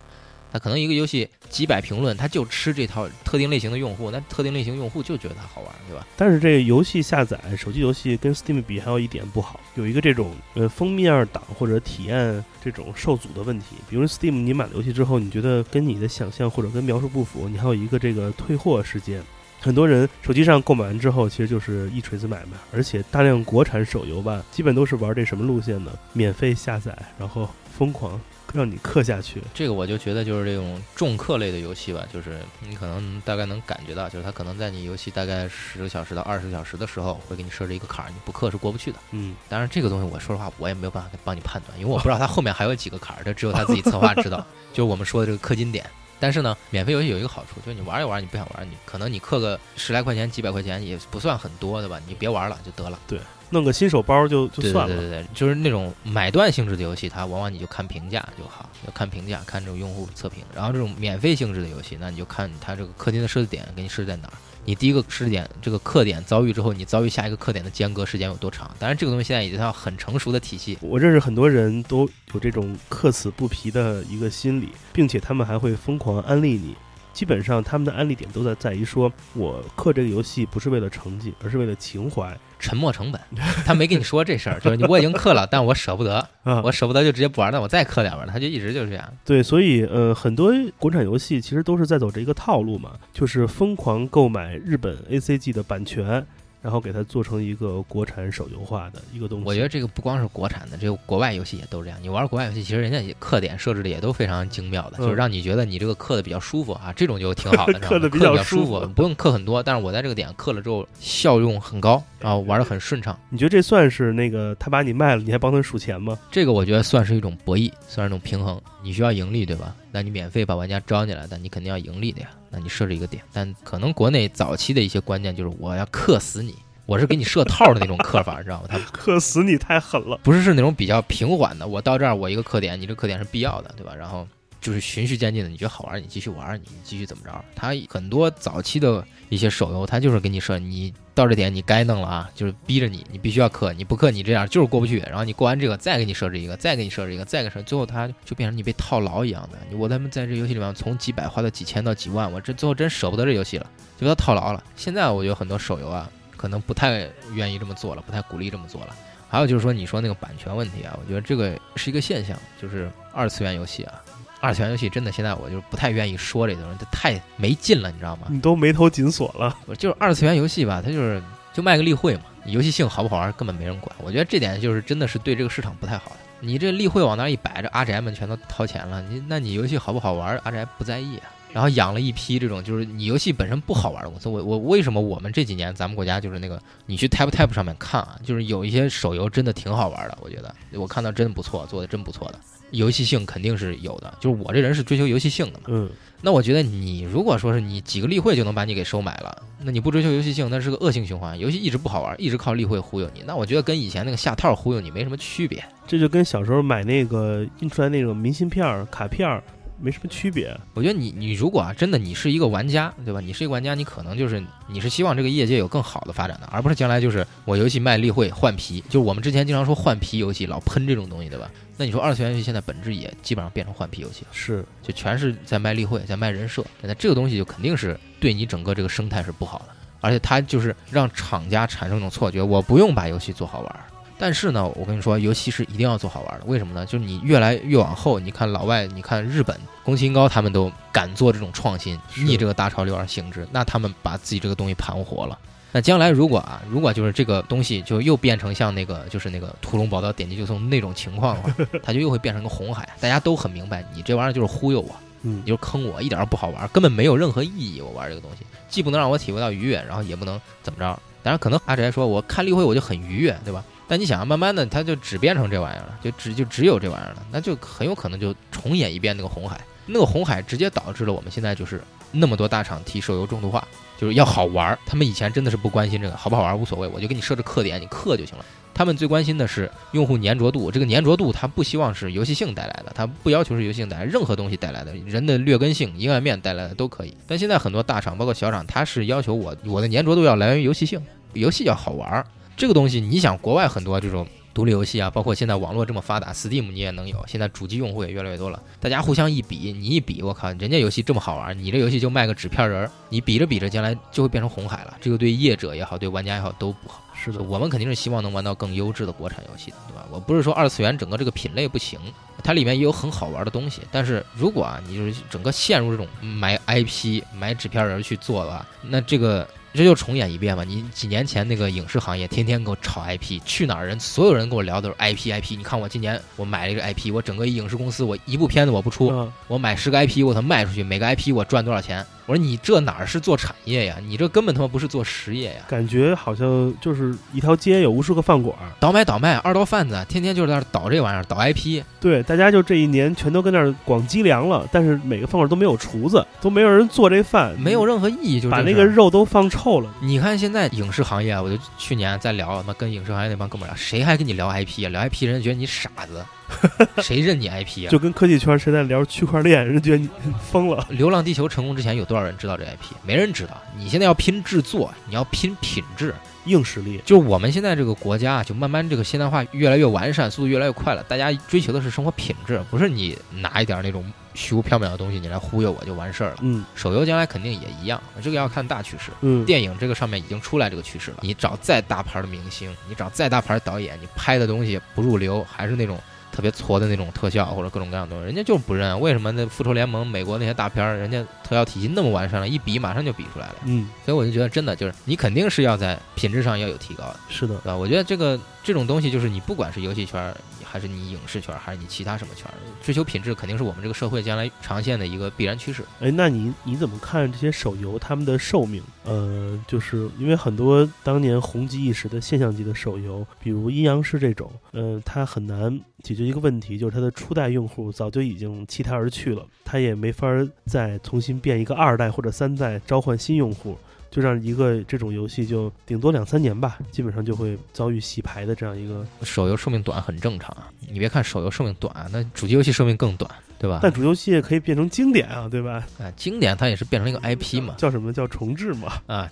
[0.50, 6.06] 它可能一个游戏几百评论，它就吃这套特定类型的用户，那特定类型用户就觉得它好玩，对吧？
[6.16, 13.76] 但是这游戏下载，手机游戏跟 Steam 比，还有一点不好，有一个这种呃封面党或者体验这种受阻的问题。
[13.90, 19.22] 比如 Steam，你买了游戏之后，你觉得跟你的想象或者跟描述不符，你还有一个这个退货时间。
[19.60, 25.92] 很多人手机上购买完之后，其实就是一锤子买卖，而且大量国产手游吧，基本都是玩这什么路线呢？
[26.12, 28.20] 免费下载，然后疯狂
[28.54, 29.42] 让你氪下去。
[29.52, 38.98] 这个我就觉得就是这种重氪类的游戏吧，就是你可能大概能感觉到，就是它可能在你游戏大概十个小时到二十个小时的时候，会给你设置一个坎儿，你不氪是过不去的。
[39.10, 44.46] 嗯，当然这个东西我说实话我也没有办法帮你判断，因为我不知道它后面还有几个坎儿，这只有他自己策划知道。
[44.72, 45.84] 就是我们说的这个氪金点。
[46.20, 52.00] 但是呢，免费游戏有一个好处，就是你玩一玩，你不想玩，你可能你氪个十来块钱、几百块钱也不算很多，对吧？
[52.06, 52.98] 你别玩了就得了。
[53.06, 53.20] 对，
[53.50, 54.94] 弄个新手包就就算了。
[54.94, 60.44] 对对对对，就是那种买断性质的游戏，它往往你就看评价就好，要看评价，看这种用户测评。
[60.54, 64.34] 然后这种免费性质的游戏，那你就看它这个氪金的设置点给你设置在哪儿。
[64.64, 68.70] 你第一个试点这个课点遭遇之后，你遭遇下一个课点的间隔时间有多长？
[68.78, 70.76] 当然，这个东西现在已经到很成熟的体系。
[70.82, 76.76] 我认识很多人都有这种克死不疲的一个心理，并且他们还会疯狂安利你。
[77.18, 82.32] 基本上他们的安利点都在在于说，我氪这个游戏不是为了成绩，而是为了情怀。
[82.60, 83.20] 沉没成本，
[83.66, 86.28] 他没跟你说这事儿， 就是你我已经氪了，但我舍不得，
[86.62, 89.12] 我舍不得就直接不玩，那我再氪点玩，他就一直就是这样。
[89.24, 96.24] 对，所以呃，很多国产游戏其实都是在走这一个套路嘛，就是疯狂购买日本 ACG 的版权。
[96.62, 99.46] 然后给它做成一个国产手游化的一个东西。
[99.46, 101.98] 我觉得这个不光是国产的，这个国外游戏也都这样。
[102.02, 107.78] 你玩国外游戏，其实人家也氪点设置的也都非常精妙的，就是让你觉得你这个氪的比较舒服啊，这种就挺好的。
[107.88, 113.18] 氪的比较舒服，不用氪很多，但是我在这个点氪了之后效用很高，然后玩的很顺畅。
[113.28, 116.18] 你觉得这算是那个他把你卖了，你还帮他数钱吗？
[116.30, 118.60] 这个我觉得算是一种博弈，算是一种平衡。
[118.82, 119.74] 你需要盈利，对吧？
[119.90, 122.30] 那你免费把玩家招进来，但你肯定要盈利的呀。
[122.50, 126.54] 那你设置一个点，但可能国内早期的一些观念就是我要克死你。
[126.86, 128.68] 我是给你设套的那种克法， 知道吗？
[128.70, 131.68] 他克死你太狠了，不是是那种比较平缓的。
[131.68, 133.94] 我到这儿，我一个克点，你这克点是必要的，对吧？
[133.94, 134.26] 然后
[134.58, 137.44] 就是循序渐进的，你觉得好玩，你继续玩，你继续怎么着？
[137.54, 145.00] 他很多早期的一些手游，他就是给你设，你到这点你该弄了啊，就是逼着你，你必须要氪，你不氪你这样就是过不去。
[145.00, 149.76] 然后你过完这个，再给你设置一个，再给你设置一个，再给设，最后他就变成你被套牢一样的。
[149.76, 153.66] 我他妈在这游戏里面从几百花到几千到几万，我这最后真舍不得这游戏了，
[153.98, 154.62] 就被他套牢了。
[154.76, 156.08] 现在我觉得很多手游啊。
[156.36, 157.04] 可能不太
[157.34, 158.94] 愿意这么做了，不太鼓励这么做了。
[159.28, 164.00] 还有就是说，你说那个版权问题啊，我觉得这个是一个现象，就是二次元游戏啊，
[164.40, 168.28] 二次元游戏真的现在我就不太愿意说这东西，它太没劲了，你知道吗？
[168.30, 169.56] 你都眉头紧锁了。
[169.76, 171.22] 就是二次元游戏吧，它就是
[171.52, 173.94] 就卖个例会嘛，游戏性好不好玩根本没人管。
[174.02, 176.16] 我觉得这点就是真的是对这个市场不太好的。
[176.40, 181.30] 你这例会往那一摆，这阿宅们全都掏钱了，你那你游戏好不好玩，阿宅不在意啊。
[181.50, 184.28] 然后养了一批这种，就是你游戏本身不好玩的公司。
[184.28, 190.18] 我我为什么我们这几年咱们国家就是那个，你去 Tap Tap 上面看啊，就是有一些手游真的挺好玩的。
[190.20, 192.38] 我觉得我看到真不错，做的真不错的，
[192.70, 194.12] 游戏性肯定是有的。
[194.20, 195.64] 就是我这人是追求游戏性的嘛。
[195.68, 195.90] 嗯。
[196.20, 201.38] 那我觉得你如果说是你几个例会就能把你给收买了，那你不追求游戏性，那是个恶性循环。
[201.38, 205.64] 游戏一直不好玩，一直靠例会忽悠你，那我觉得跟以前那个下套忽悠你没什么区别。
[205.86, 209.40] 这就跟小时候买那个印出来那种明信片、卡片。
[209.80, 213.20] 没什么区别，我觉得你你如果啊真的你是一个玩家，对吧？
[213.20, 221.50] 你是一个玩家，你可能就是你是希望这个业界有更好的发展的，而不是将来就是我游戏卖例会换皮，就是我们之前经常说换皮游戏，老喷这种东西，对吧？
[221.76, 229.66] 那你说二次元游戏现在本质也基本上变成换皮游戏了，是就全是在卖例会，在卖人设，那这个东西就肯定是对你整个这个生态是不好的，
[230.00, 233.80] 而且它就是让厂家产生一种错觉，我不用把游戏做好玩。
[234.18, 236.44] 但是呢，我跟你说，游戏是一定要做好玩的。
[236.46, 236.84] 为什么呢？
[236.84, 243.46] 就是你越来越往后，你看老外，你看日本，宫崎英高他们都敢做这种创新，逆这个大潮流而行之。
[243.52, 245.38] 那他们把自己这个东西盘活了。
[245.70, 251.54] 那将来如果啊，如果就是这个东西就又变成像那个就是那个屠龙宝刀点击就送那种情况的话，
[251.84, 252.88] 它就又会变成个红海。
[252.98, 257.80] 大家都很明白，你这玩意儿就是忽悠我，你就是坑我，一点都不好玩，根本没有任何意义。
[257.80, 260.84] 我玩这个东西，既不能让我体会到愉悦，然后也不能怎么着。
[261.22, 263.62] 当然，可能阿宅说，我看例会我就很愉悦，对吧？
[263.88, 271.82] 但你想啊，慢慢的，它就只变成这玩意儿了，就只就只有这玩意儿了，那就很有可能就重演一遍那个红海，那个红海直接导致了我们现在就是
[272.12, 273.66] 那么多大厂提手游重度化，
[273.98, 274.78] 就是要好玩儿。
[274.84, 278.44] 他们以前真的是不关心这个好不好玩儿无所谓，我就给你设置氪点，你氪就行了。
[278.74, 287.16] 他们最关心的是用户粘着度，这个粘着度他不希望是游戏性带来的，他不要求是游戏性带来，任何东西带来的人的劣根性、阴暗面带来的都可以。
[287.26, 292.24] 但现在很多大厂，包括小厂，他是要求我我的粘着度要来源于游戏性，游戏要好玩儿。
[292.58, 307.00] 这个东西，你想国外很多这种独立游戏啊，包括现在网络这么发达，Steam 你也能有，现在主机用户也越来越多了，大家互相一比，你一比，我靠，人家游戏这么好玩，你这游戏就卖个纸片人儿，你比着比着，将来就会变成红海了，这个对业者也好，对玩家也好都不好。
[307.14, 310.04] 是的，我们肯定是希望能玩到更优质的国产游戏的，对吧？
[310.10, 311.96] 我不是说二次元整个这个品类不行，
[312.42, 313.82] 它里面也有很好玩的东西。
[313.92, 320.64] 但是如果啊，你就是整个陷入这种买 IP、买纸片人去做的话，那这个这就重演一遍嘛。
[320.64, 325.56] 你几年前那个影视行业天天给我炒 IP，去哪儿人所有人跟我聊都是 IP IP。
[325.56, 332.04] 你看我今年我买了一个 IP，我整个影视公司我一部片子我不出，嗯我买十个 IP 我他妈卖出去，每个 IP 我赚多少钱？
[332.26, 333.96] 我说你这哪儿是做产业呀？
[334.06, 335.60] 你这根本他妈不是做实业呀！
[335.66, 341.82] 感觉好像就是一条街有无数个饭馆，倒买倒卖，二道贩子天天就是在那倒这玩意儿，倒 IP。
[341.98, 348.78] 对，大家就这一年全都跟那儿广积粮了，但是每个饭馆都没有厨子，都没有人做这饭，没有任何意义，就是把那。
[348.78, 349.92] 个肉都放臭了。
[350.00, 354.88] 你看现在影视行业，我就去年在聊，他妈跟影视行业那帮哥们聊，谁还跟你聊 IP 啊？
[354.88, 356.24] 聊 IP 人觉得你傻子，
[357.02, 357.90] 谁认你 IP 啊？
[357.90, 360.08] 就跟科技圈谁在聊区块链，人觉得你
[360.50, 360.86] 疯了。
[360.92, 362.94] 《流浪地球》成功之前有多少人知道这 IP？
[363.04, 363.60] 没人知道。
[363.76, 366.14] 你现在要拼制作，你要拼品质，
[366.46, 371.02] 硬实力，就是我们现在这个国家啊，就慢慢这个现代化越来越完善，速度越来越快了。
[371.04, 376.36] 大家追求的是生活品质，不是你拿一点那种虚无缥缈的东西你来忽悠我就完事儿了。
[376.40, 379.10] 嗯手游将来肯定也一样，这个要看大趋势。
[379.20, 381.18] 嗯，电影这个上面已经出来这个趋势了。
[381.20, 385.98] 你找再大牌的明星，你找再大牌的导演，你拍的东西不入流，还是那种
[386.32, 389.00] 特别挫的那种特效或者各种各样的东西，人家就是不认。
[389.00, 393.56] 为什么那复仇联盟美国那些大片儿，人家特效体系那么完善了，一比马上就比出来了。
[393.64, 397.76] 嗯，所以我就觉得真的就是你肯定是要在品质上要有提高的，是的对，吧？
[397.76, 400.36] 我觉得这个这种东西就是你不管是游戏圈儿，
[400.68, 402.46] 还是你影视圈，还是你其他什么圈，
[402.82, 405.82] 追求品质肯定是我们这个社会将来长线的一个必然趋势。
[406.00, 408.82] 哎，那你你怎么看这些手游他们的寿命？
[409.04, 420.28] 呃，就是因为很多当年红极一时的现象级的手游，比如阴阳师这种，呃，它很难解决一个问题，就是它的初代用户早就已经弃它而去了，它也没法
[420.66, 423.78] 再重新变一个二代或者三代召唤新用户。
[424.10, 429.06] 就让一个这种游戏就顶多两三年吧，基本上就会遭遇洗牌的这样一个。
[429.22, 433.80] 手游寿命短很正常啊，你别看手游寿命短，那主机游戏寿命更短，对吧？
[433.82, 435.86] 但主游戏也可以变成经典啊，对吧？
[435.98, 439.00] 啊，经典它也是变成一个 IP 嘛，叫什么叫重置嘛？
[439.06, 439.28] 啊，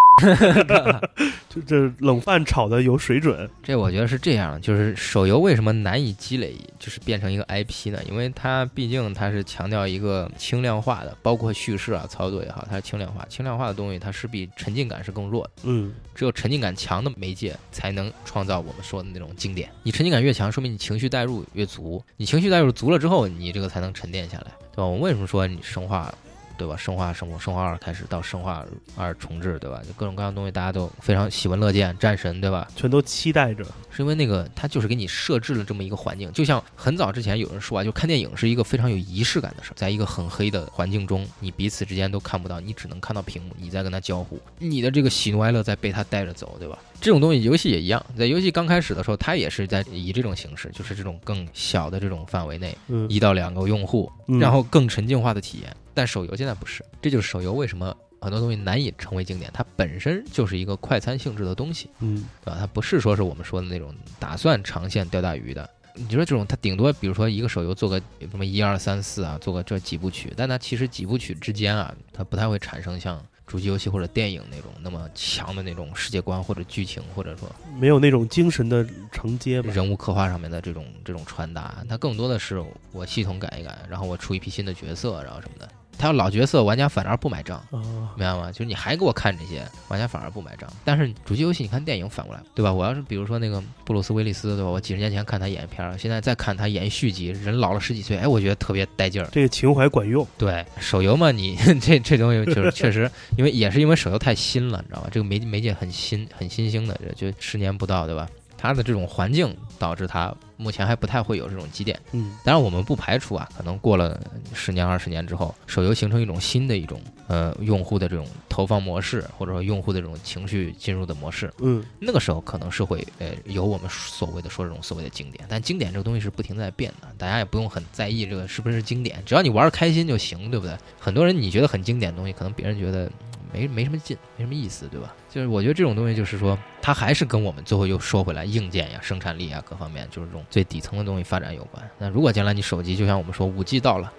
[1.49, 3.49] 就这冷饭炒的有水准。
[3.62, 8.01] 这我觉得是这样，就是手游为什么难以积累，就是变成一个 IP 呢？
[8.09, 13.24] 因为它毕竟它是强调一个轻量化的，包括叙事啊、操作也好，它是轻量化。
[13.29, 15.51] 轻量化的东西，它势必沉浸感是更弱的。
[15.64, 19.68] 嗯，只有沉浸感强的媒介，才能创造我们说的那种经典。
[19.83, 22.03] 你沉浸感越强，说明你情绪代入越足。
[22.16, 24.85] 你情绪代入足了之后，你这个才能沉淀练下来，对吧？
[24.87, 26.12] 我为什么说你生化，
[26.57, 26.76] 对吧？
[26.76, 28.64] 生化生活，生化二开始到生化
[28.96, 29.80] 二重置，对吧？
[29.86, 31.96] 就各种各样的东西，大家都非常喜闻乐见。
[31.98, 32.68] 战神，对吧？
[32.76, 33.64] 全都期待着。
[33.90, 46.78] 是因为那个它就是给你设置了这么一个环境，就像很早之前有人说啊，就看电影是一个非常有仪式感的事儿，在一个很黑的环境中，你彼此之间都看不到，你只能看到屏幕，你在跟他交互，你的这个喜怒哀乐在被他带着走，对吧？
[47.00, 55.74] 这种东西游戏也一样，在游戏刚开始的时候，它也是在以这种形式，就是这种更小的这种范围内，嗯，一到两个用户，嗯然后更沉浸化的体验。
[55.97, 61.88] 但手游现在不是，这就是手游为什么很多东西难以成为经典，它本身就是一个快餐性质的东西。
[62.01, 62.59] 嗯对吧？
[62.61, 65.68] 它不是说是我们说的那种打算长线钓大鱼的。
[65.94, 67.99] 你说这种，它顶多比如说一个手游做个
[68.30, 79.72] 什么一二三四啊，做个这几部曲，但它其实几部曲之间啊，它不太会产生像主机游戏或者电影那种那么强的那种世界观或者剧情，或者说没有那种精神的承接吧。
[79.72, 81.82] 人物刻画上面的这种这种传达。
[81.88, 85.66] 它更多的是我系统改一改，然后我出一批新的角色，然后什么的。
[85.99, 87.57] 它要老角色，玩家反而不买账。
[87.70, 87.80] 啊，
[88.16, 88.51] 明白吗？
[88.53, 90.68] 就是你还给我看这些，玩家反而不买账。
[90.84, 92.72] 但是主机游戏，你看电影反过来，对吧？
[92.72, 94.70] 我要是比如说那个布鲁斯威利斯，对吧？
[94.70, 99.28] 我几十年前看他演片儿，现在再看他演续集，人老了十几岁，哎，我觉得特别带劲儿。
[99.32, 100.26] 这个情怀管用。
[100.38, 105.09] 对手游嘛，你 这这东西就是确实，因为也是因为手游太新了，你知道吧？
[105.11, 108.28] 这个媒媒介很新，很新兴的，就就十年不到，对吧？
[108.59, 111.99] 它的这种环境导致它目前还不太会有这种积淀。
[112.12, 114.20] 嗯当然，我们不排除啊，可能过了
[114.53, 125.45] 十年、二十年之后，手游形成一种新的一种呃用户的这种投放模式，或者说用户的这种情绪进入的模式，嗯那个时候可能是会呃有我们所谓的说这种所谓的经典。
[125.49, 130.77] 但经典这个东西是不停在变的，大家也不用很在意这个是不是经典，只要你玩儿开心就行，对不对？
[130.99, 133.11] 很多人你觉得很经典的东西，可能别人觉得。
[133.57, 135.14] 没没什么劲，没什么意思，对吧？
[135.30, 141.82] 就是我觉得这种东西，就是说，它还是跟我们最后又说回来，硬件呀、生产力啊各方面，就是这种最底层的东西发展有关。
[141.98, 144.12] 那如果将来你手机就像我们说五 G 到了，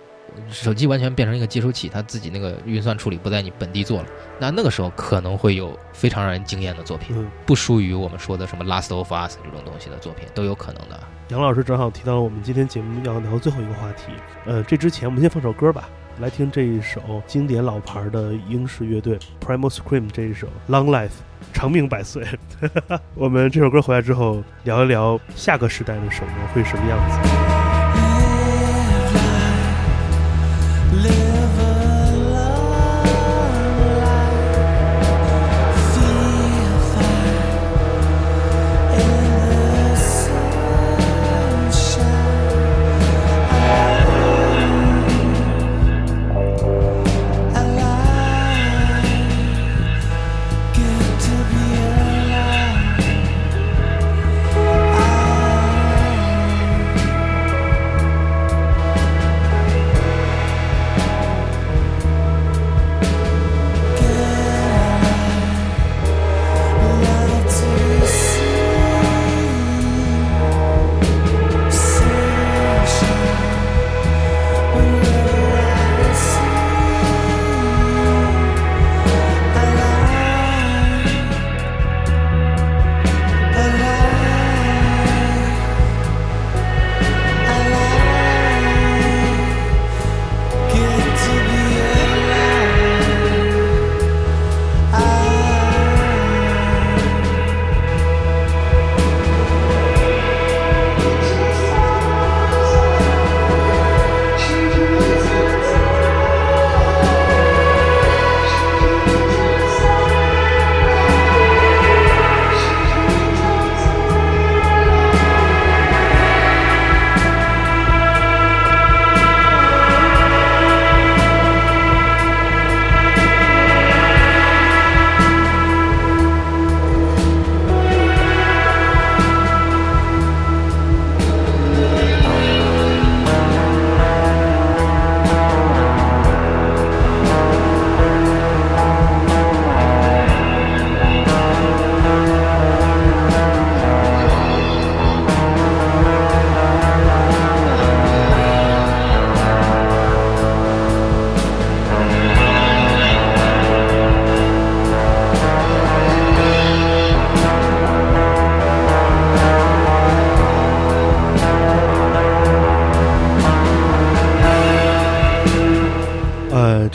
[0.49, 4.09] 手机完全变成一个接收器，它自己那个运算处理不在你本地做了，
[4.39, 10.99] 那那个时候可能会有非常让人惊艳的作品，嗯，不输于我们说的什么《Last of Us》这种东西的作品都有可能的。
[11.29, 14.11] 杨老师正好提到了我们今天节目要聊最后一个话题。
[14.45, 15.89] 呃，这之前我们先放首歌吧，
[16.19, 21.09] 来听这一首经典老牌的英式乐队 Primal Scream 这一首《Long Life》，
[21.53, 22.25] 长命百岁。
[23.13, 27.19] 我们这首歌回来之后，聊一聊下个时代的手游会什么样子。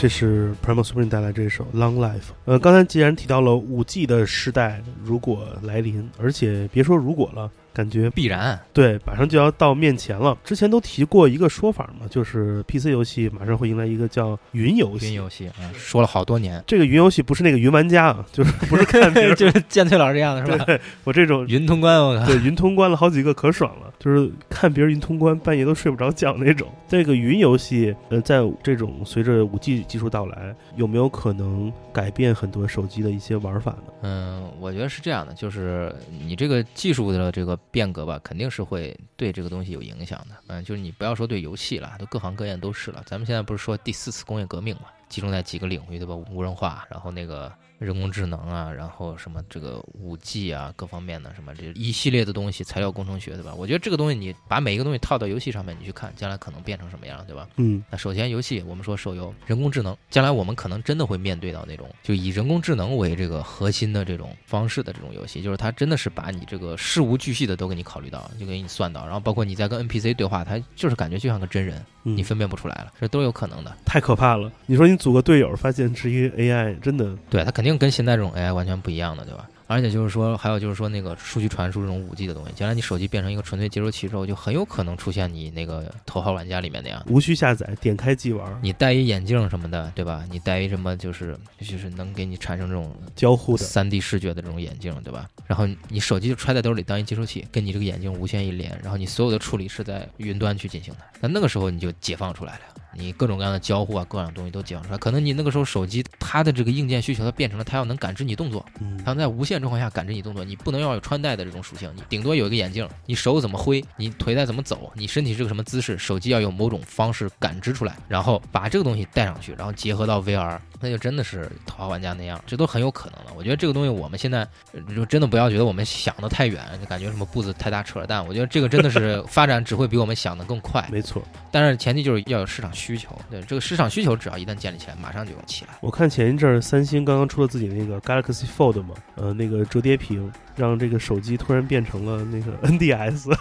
[0.03, 2.17] 这是 Primal Spring 带来这首《Long Life》。
[2.43, 10.37] 呃，刚才既然提到了五 G 的时代如果来临，而且别说如果了，感觉必然，对，马上就要到面前了。
[10.43, 15.07] 之前都提过一个说法嘛，就是 PC 游戏马上会迎来一个叫云游戏。
[15.07, 20.65] 云游戏啊，说了好多年，这个云游戏不是那个云玩家啊， 就是不是看别人， 就是建崔老师这样的是吧？
[20.65, 26.67] 对我这种云通关，我靠，对云通关了好几个，可爽了，就是看别人云通关，半夜都睡不着觉那种。
[26.87, 33.93] 这个云游戏，呃，在这种随着五 G 技术到来，有没有可能改变很多手机的一些玩法呢？
[34.03, 35.93] 嗯，我觉得是这样的，就是
[36.23, 40.35] 你这个技术的这个变革吧，肯定是会对这个东西有影响的。
[40.45, 43.01] 嗯，就是你不要说对游戏了，都各行各业都是了。
[43.07, 46.13] 咱们现在不是说第四次工业革命嘛，集中在几个领域，对吧？
[46.13, 47.51] 无人化，然后那个
[47.83, 53.53] 人工智能啊，然后什么这个五 G 啊，各方面的什么这一系列的东西，材料工程学，对吧？
[53.55, 57.47] 我觉得这个东西你把每一个东西套到游戏上面，你去看将来可能变成什么样，对吧？
[57.57, 73.75] 嗯那首先，游戏我们说手游，人工智能，将来我们可能真的会面对到那种就以人工智能为这个核心的这种方式的这种游戏，就是它真的是把你这个事无巨细的都给你考虑到，就给你算到，然后包括你在跟 NPC 对话，它就是感觉就像个真人，嗯，你分辨不出来了，这都有可能的。
[73.85, 74.51] 太可怕了！
[74.65, 79.49] 你说你组个队友，发现是一个 AI，真的对，他肯定跟现在这种 AI 完全不一样的，对吧？
[79.65, 87.01] 而且就是说，还有就是说那个数据传输这种五 G 的东西，将来你手机变成一个纯粹接收器之后，就很有可能出现你那个头号玩家里面那样。
[87.07, 90.23] 无需下载，点开即玩，你戴一眼镜什么的，对吧？
[90.29, 93.63] 你戴一什么就是就是能给你产生这种交互的。
[93.63, 95.27] 三 D 视觉的这种眼镜，对吧？
[95.47, 100.99] 然后你手机就揣在兜里当一接收器，跟你这个眼镜无线一连，然后你所有的处理是在云端去进行的。
[101.21, 102.59] 那那个时候你就解放出来了，
[102.95, 104.97] 你各种各样的交互啊，各种东西都解放出来。
[104.97, 110.43] 可能你那个时候手机它的这个硬件需求，它变成了它要能感知你动作，嗯它能在无线状况下感知你动作。
[110.43, 123.33] 你不能要有穿戴的这种属性，你顶多有一个眼镜，你手怎么挥，你腿在怎么走，你身体是个什么姿势，手机要用某种方式感知出来，然后把这个东西带上去，然后结合到 VR，那就真的是桃花玩家那样，这都很有可能的。
[123.35, 128.25] 我觉得这个东西我们现在呃就真的不要觉得我们想的太远，就感觉什么步子太大扯淡。
[128.27, 133.17] 我觉得这个真的是 发展只会比我们想的更快，没错，但是前提就是要有市场需需求。
[133.29, 135.71] 对这个市场需求，只要一旦建立起来，马上就起来。
[135.79, 143.33] 我看前一阵儿三星刚刚出了自己那个 Galaxy Fold 嘛，呃，那个折叠屏让这个手机突然变成了那个 NDS。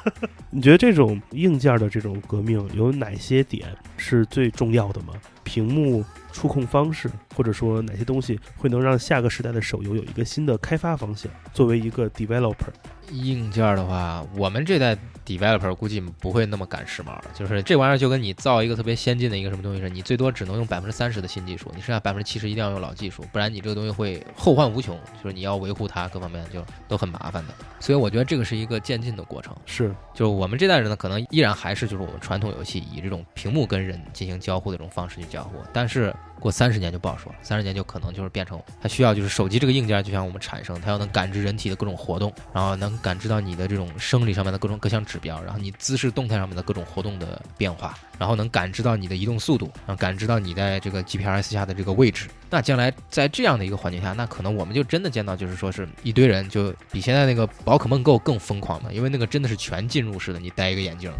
[0.50, 3.66] 你觉得这种硬件的这种革命有哪些点
[3.96, 5.14] 是最重要的吗？
[5.44, 11.30] 屏幕、触控方式，或者说哪些东西会能让下个时代的手游有一个新的开发方向？
[11.52, 12.70] 作为一个 developer，
[13.10, 14.96] 硬件的话，我们这代
[15.26, 17.24] developer 估计不会那么赶时髦了。
[17.34, 24.98] 就是这玩意儿就跟你造一个特别先进的一个什么东西似的，你最多只能用百分之三十的新技术，你剩下百分之七十一定要用老技术，不然你这个东西会后患无穷。
[25.22, 27.54] 就是你要维护它，各方面就都很麻烦的。
[27.80, 29.54] 所以我觉得这个是一个渐进的过程。
[29.66, 52.28] 是就是我们这代人呢，可能依然还是就是我们传统游戏以这种屏幕跟人进行交互的这种方式去交互，但是过三十年就不好说了，三十年就可能就是变成它需要就是手机这个硬件，就像我们产生，它要能感知人体的各种活动，然后能感知到你的这种生理上面的各种各项指标，然后你姿势动态上面的各种活动的变化，然后能感知到你的移动速度，然后感知到你在这个 GPS 下的这个位置。
[52.50, 61.12] 那将来在这样的一个环境下，那可能我们就真的见到就是说是一堆人就比现在那个宝可梦 Go 更疯狂的，因为那个真的是全进入式的，你戴一个眼镜。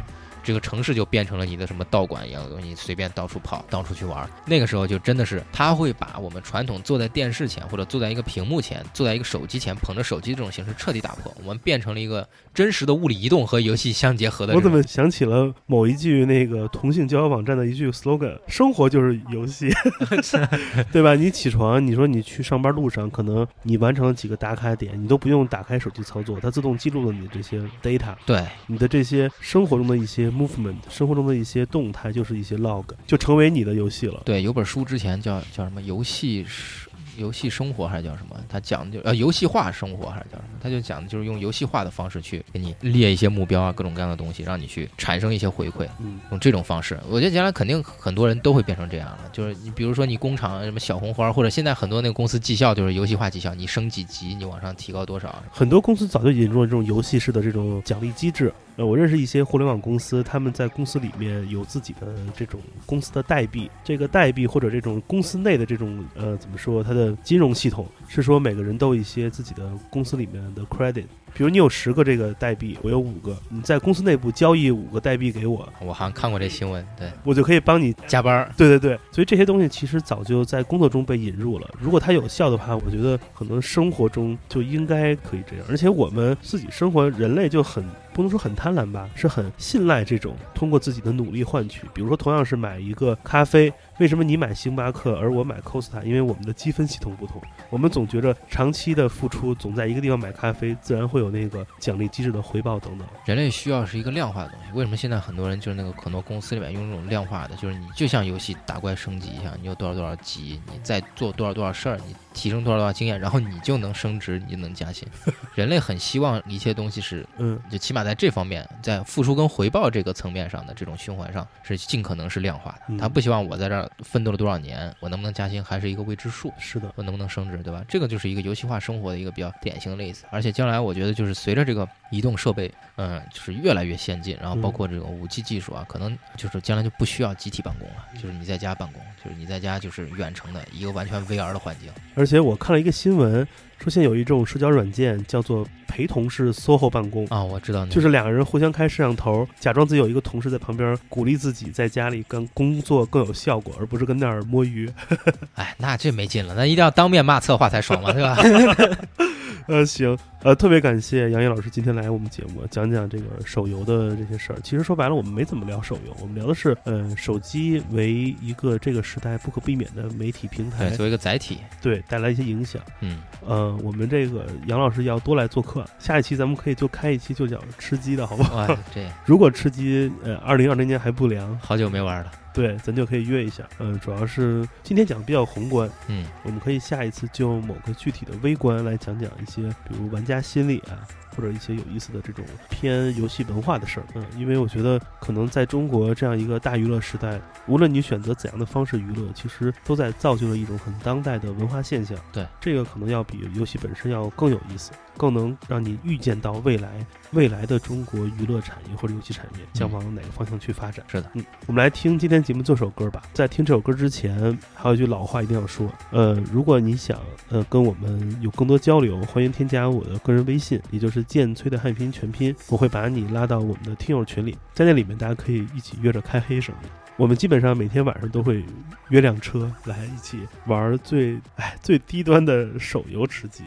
[0.42, 4.28] 这个城市就变成了你的什么道馆一样的东西，你随便到处跑，到处去玩。
[4.46, 14.54] 那个时候就真的是，他会把我们传统坐在电视前或者坐在一个屏幕前、坐在一个手机前捧着手机这种形式彻底打破，我们变成了一个真实的物理移动和游戏相结合的。
[14.54, 19.70] 我怎么想起了某一句那个同性交友网站的一句 slogan：生活就是游戏，
[20.92, 21.14] 对吧？
[21.14, 34.22] 你起床，你说你去上班路上，可能你完成了几个打卡点，你都不用打开手机操作，它自动记录了你这些 data，对你的这些生活中的一些 movement，生活中的一些动态，就是一些 log，就成为你的游戏了。
[34.24, 36.88] 对，有本书之前叫叫什么游戏是。
[37.18, 38.34] 游戏生活还是叫什么？
[38.48, 40.58] 他讲的就呃游戏化生活还是叫什么？
[40.62, 45.86] 他就讲的就是用游戏化的方式去给你列一些目标啊，各种各样的东西，让你去产生一些回馈。
[45.98, 49.18] 嗯，用这种方式，我觉得将来肯定很多人都会变成这样了。
[49.30, 55.44] 就是你比如说你工厂什么小红花，或者现在很多那个公司绩效就是游戏化绩效，你升几级，你往上提高多少。
[55.52, 58.50] 很多公司早就引入了这种游戏式的这种奖励机制。
[58.76, 71.04] 呃，我认识一些互联网公司，他们在公司里面有自己的这种公司的代币，这个代币或者这种公司内的这种呃怎么说，它的金融系统是说每个人都有一些自己的公司里面的 credit。
[71.34, 78.52] 比如你有十个这个代币，我有五个，你在公司内部交易五个代币给我，我好像看过这新闻，对我就可以帮你加班儿。
[78.54, 81.66] 对对对，所以这些东西其实早就在工作中被引入了。
[81.80, 85.64] 如果它有效的话，我觉得可能生活中就应该可以这样。
[85.70, 87.82] 而且我们自己生活，人类就很
[88.12, 91.86] 不能说很贪婪吧，是很信赖这种通过自己的努力换取。
[91.94, 96.02] 比如说，同样是买一个咖啡，为什么你买星巴克而我买 Costa？
[96.02, 97.40] 因为我们的积分系统不同。
[97.70, 103.06] 我们总觉着长期的付出，总在一个地方买咖啡，自然会有那个奖励机制的回报等等。
[103.24, 104.72] 人类需要是一个量化的东西。
[104.74, 115.06] 为什么现在很多人就是那个很多公司里面用这种量化的，就是你就像游戏打怪升级一样，你有多少多少级，你再做多少多少事儿，你提升多少多少经验，然后你就能升职，你就能加薪。
[115.54, 122.78] 人类很希望一切东西是，嗯，就起码在这方面，在付出跟回报这个层面上的这种循环上，是尽可能是量化的。
[122.88, 126.52] 嗯他不希望我在这儿奋斗了多少年，我能不能加薪还是一个未知数。
[126.58, 127.84] 是的，我能不能升职，对吧？
[127.88, 130.24] 这个就是一个游戏化生活的一个比较典型的例子。
[130.30, 132.72] 而且将来我觉得就是随着这个移动设备，
[133.04, 141.90] 嗯，就是越来越先进，然后包括这种五 G 技术啊，可能就是将来就不需要集体办公了，就是你在家办公，就是你在家就是远程的一个完全 VR 的环境。
[142.14, 143.46] 而且我看了一个新闻，
[143.78, 147.26] 说现在有一种社交软件叫做陪同式 SOHO 办公。
[147.26, 154.88] 啊，我知道，就是两个人互相开摄像头，假装自己有一个同事在旁边，鼓励自己在家里跟工作更有效果，而不是跟那儿摸鱼。
[155.56, 158.36] 哎，那这没劲了，那一定要当面骂策划才爽嘛，对吧？
[159.68, 164.58] 呃，行，呃，特别感谢杨毅老师今天来我们节目讲讲这个手游的这些事儿。
[164.64, 172.82] 其实说白了，我们没怎么聊手游，我们聊的是，呃，手机为一个这个时代不可避免的媒体平台对，，作为一个载体，对带来一些影响。
[173.00, 178.56] 嗯，呃，我们这个杨老师要多来做客，下一期咱们可以就开一期就讲吃鸡的好不好？
[178.56, 183.64] 哇，这 如果吃鸡，呃，二零二零年还不凉，好久没玩了，对，咱就可以约一下。
[183.78, 194.06] 嗯、主要是今天讲的比较宏观，嗯，我们可以下一次就某个具体的微观来讲讲一些，比如玩家心理啊，或者一些有意思的这种偏游戏文化的事儿。
[194.14, 202.16] 嗯，因为我觉得可能在中国这样一个大娱乐时代，无论你选择怎样的方式娱乐，其实都在造就了一种很当代的文化现象。
[202.32, 204.92] 对，这个可能要比游戏本身要更有意思。
[205.16, 211.04] 更能让你预见到未来未来的中国娱乐产业或者游戏产业将往哪个方向去发展。
[211.08, 213.22] 是的，嗯，我们来听今天节目这首歌吧。
[213.32, 226.88] 在听这首歌之前，还有一句老话一定要说，呃，如果你想呃跟我们有更多交流，欢迎添加我的个人微信，也就是剑崔的汉语拼音全拼，我会把你拉到我们的听友群里，在那里面大家可以一起约着开黑什么的。
[227.16, 228.64] 我们基本上每天晚上都会
[229.10, 233.64] 约辆车来一起玩最哎最低端的手游吃鸡，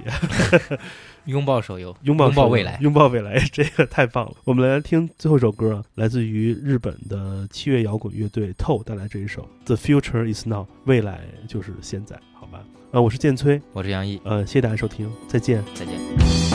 [1.26, 2.77] 拥抱手游，拥抱拥抱未来。
[2.81, 4.34] 拥抱未来， 这个太棒了。
[4.43, 12.59] 我们来听最后一首歌，来自于日本的七月摇滚乐队 TOE 带来这一首《The Future Is Now》，未来就是现在，好吧？
[12.91, 15.63] 呃，我是建崔，我是杨毅，呃，谢谢大家收听，再见。
[15.73, 16.55] 再见。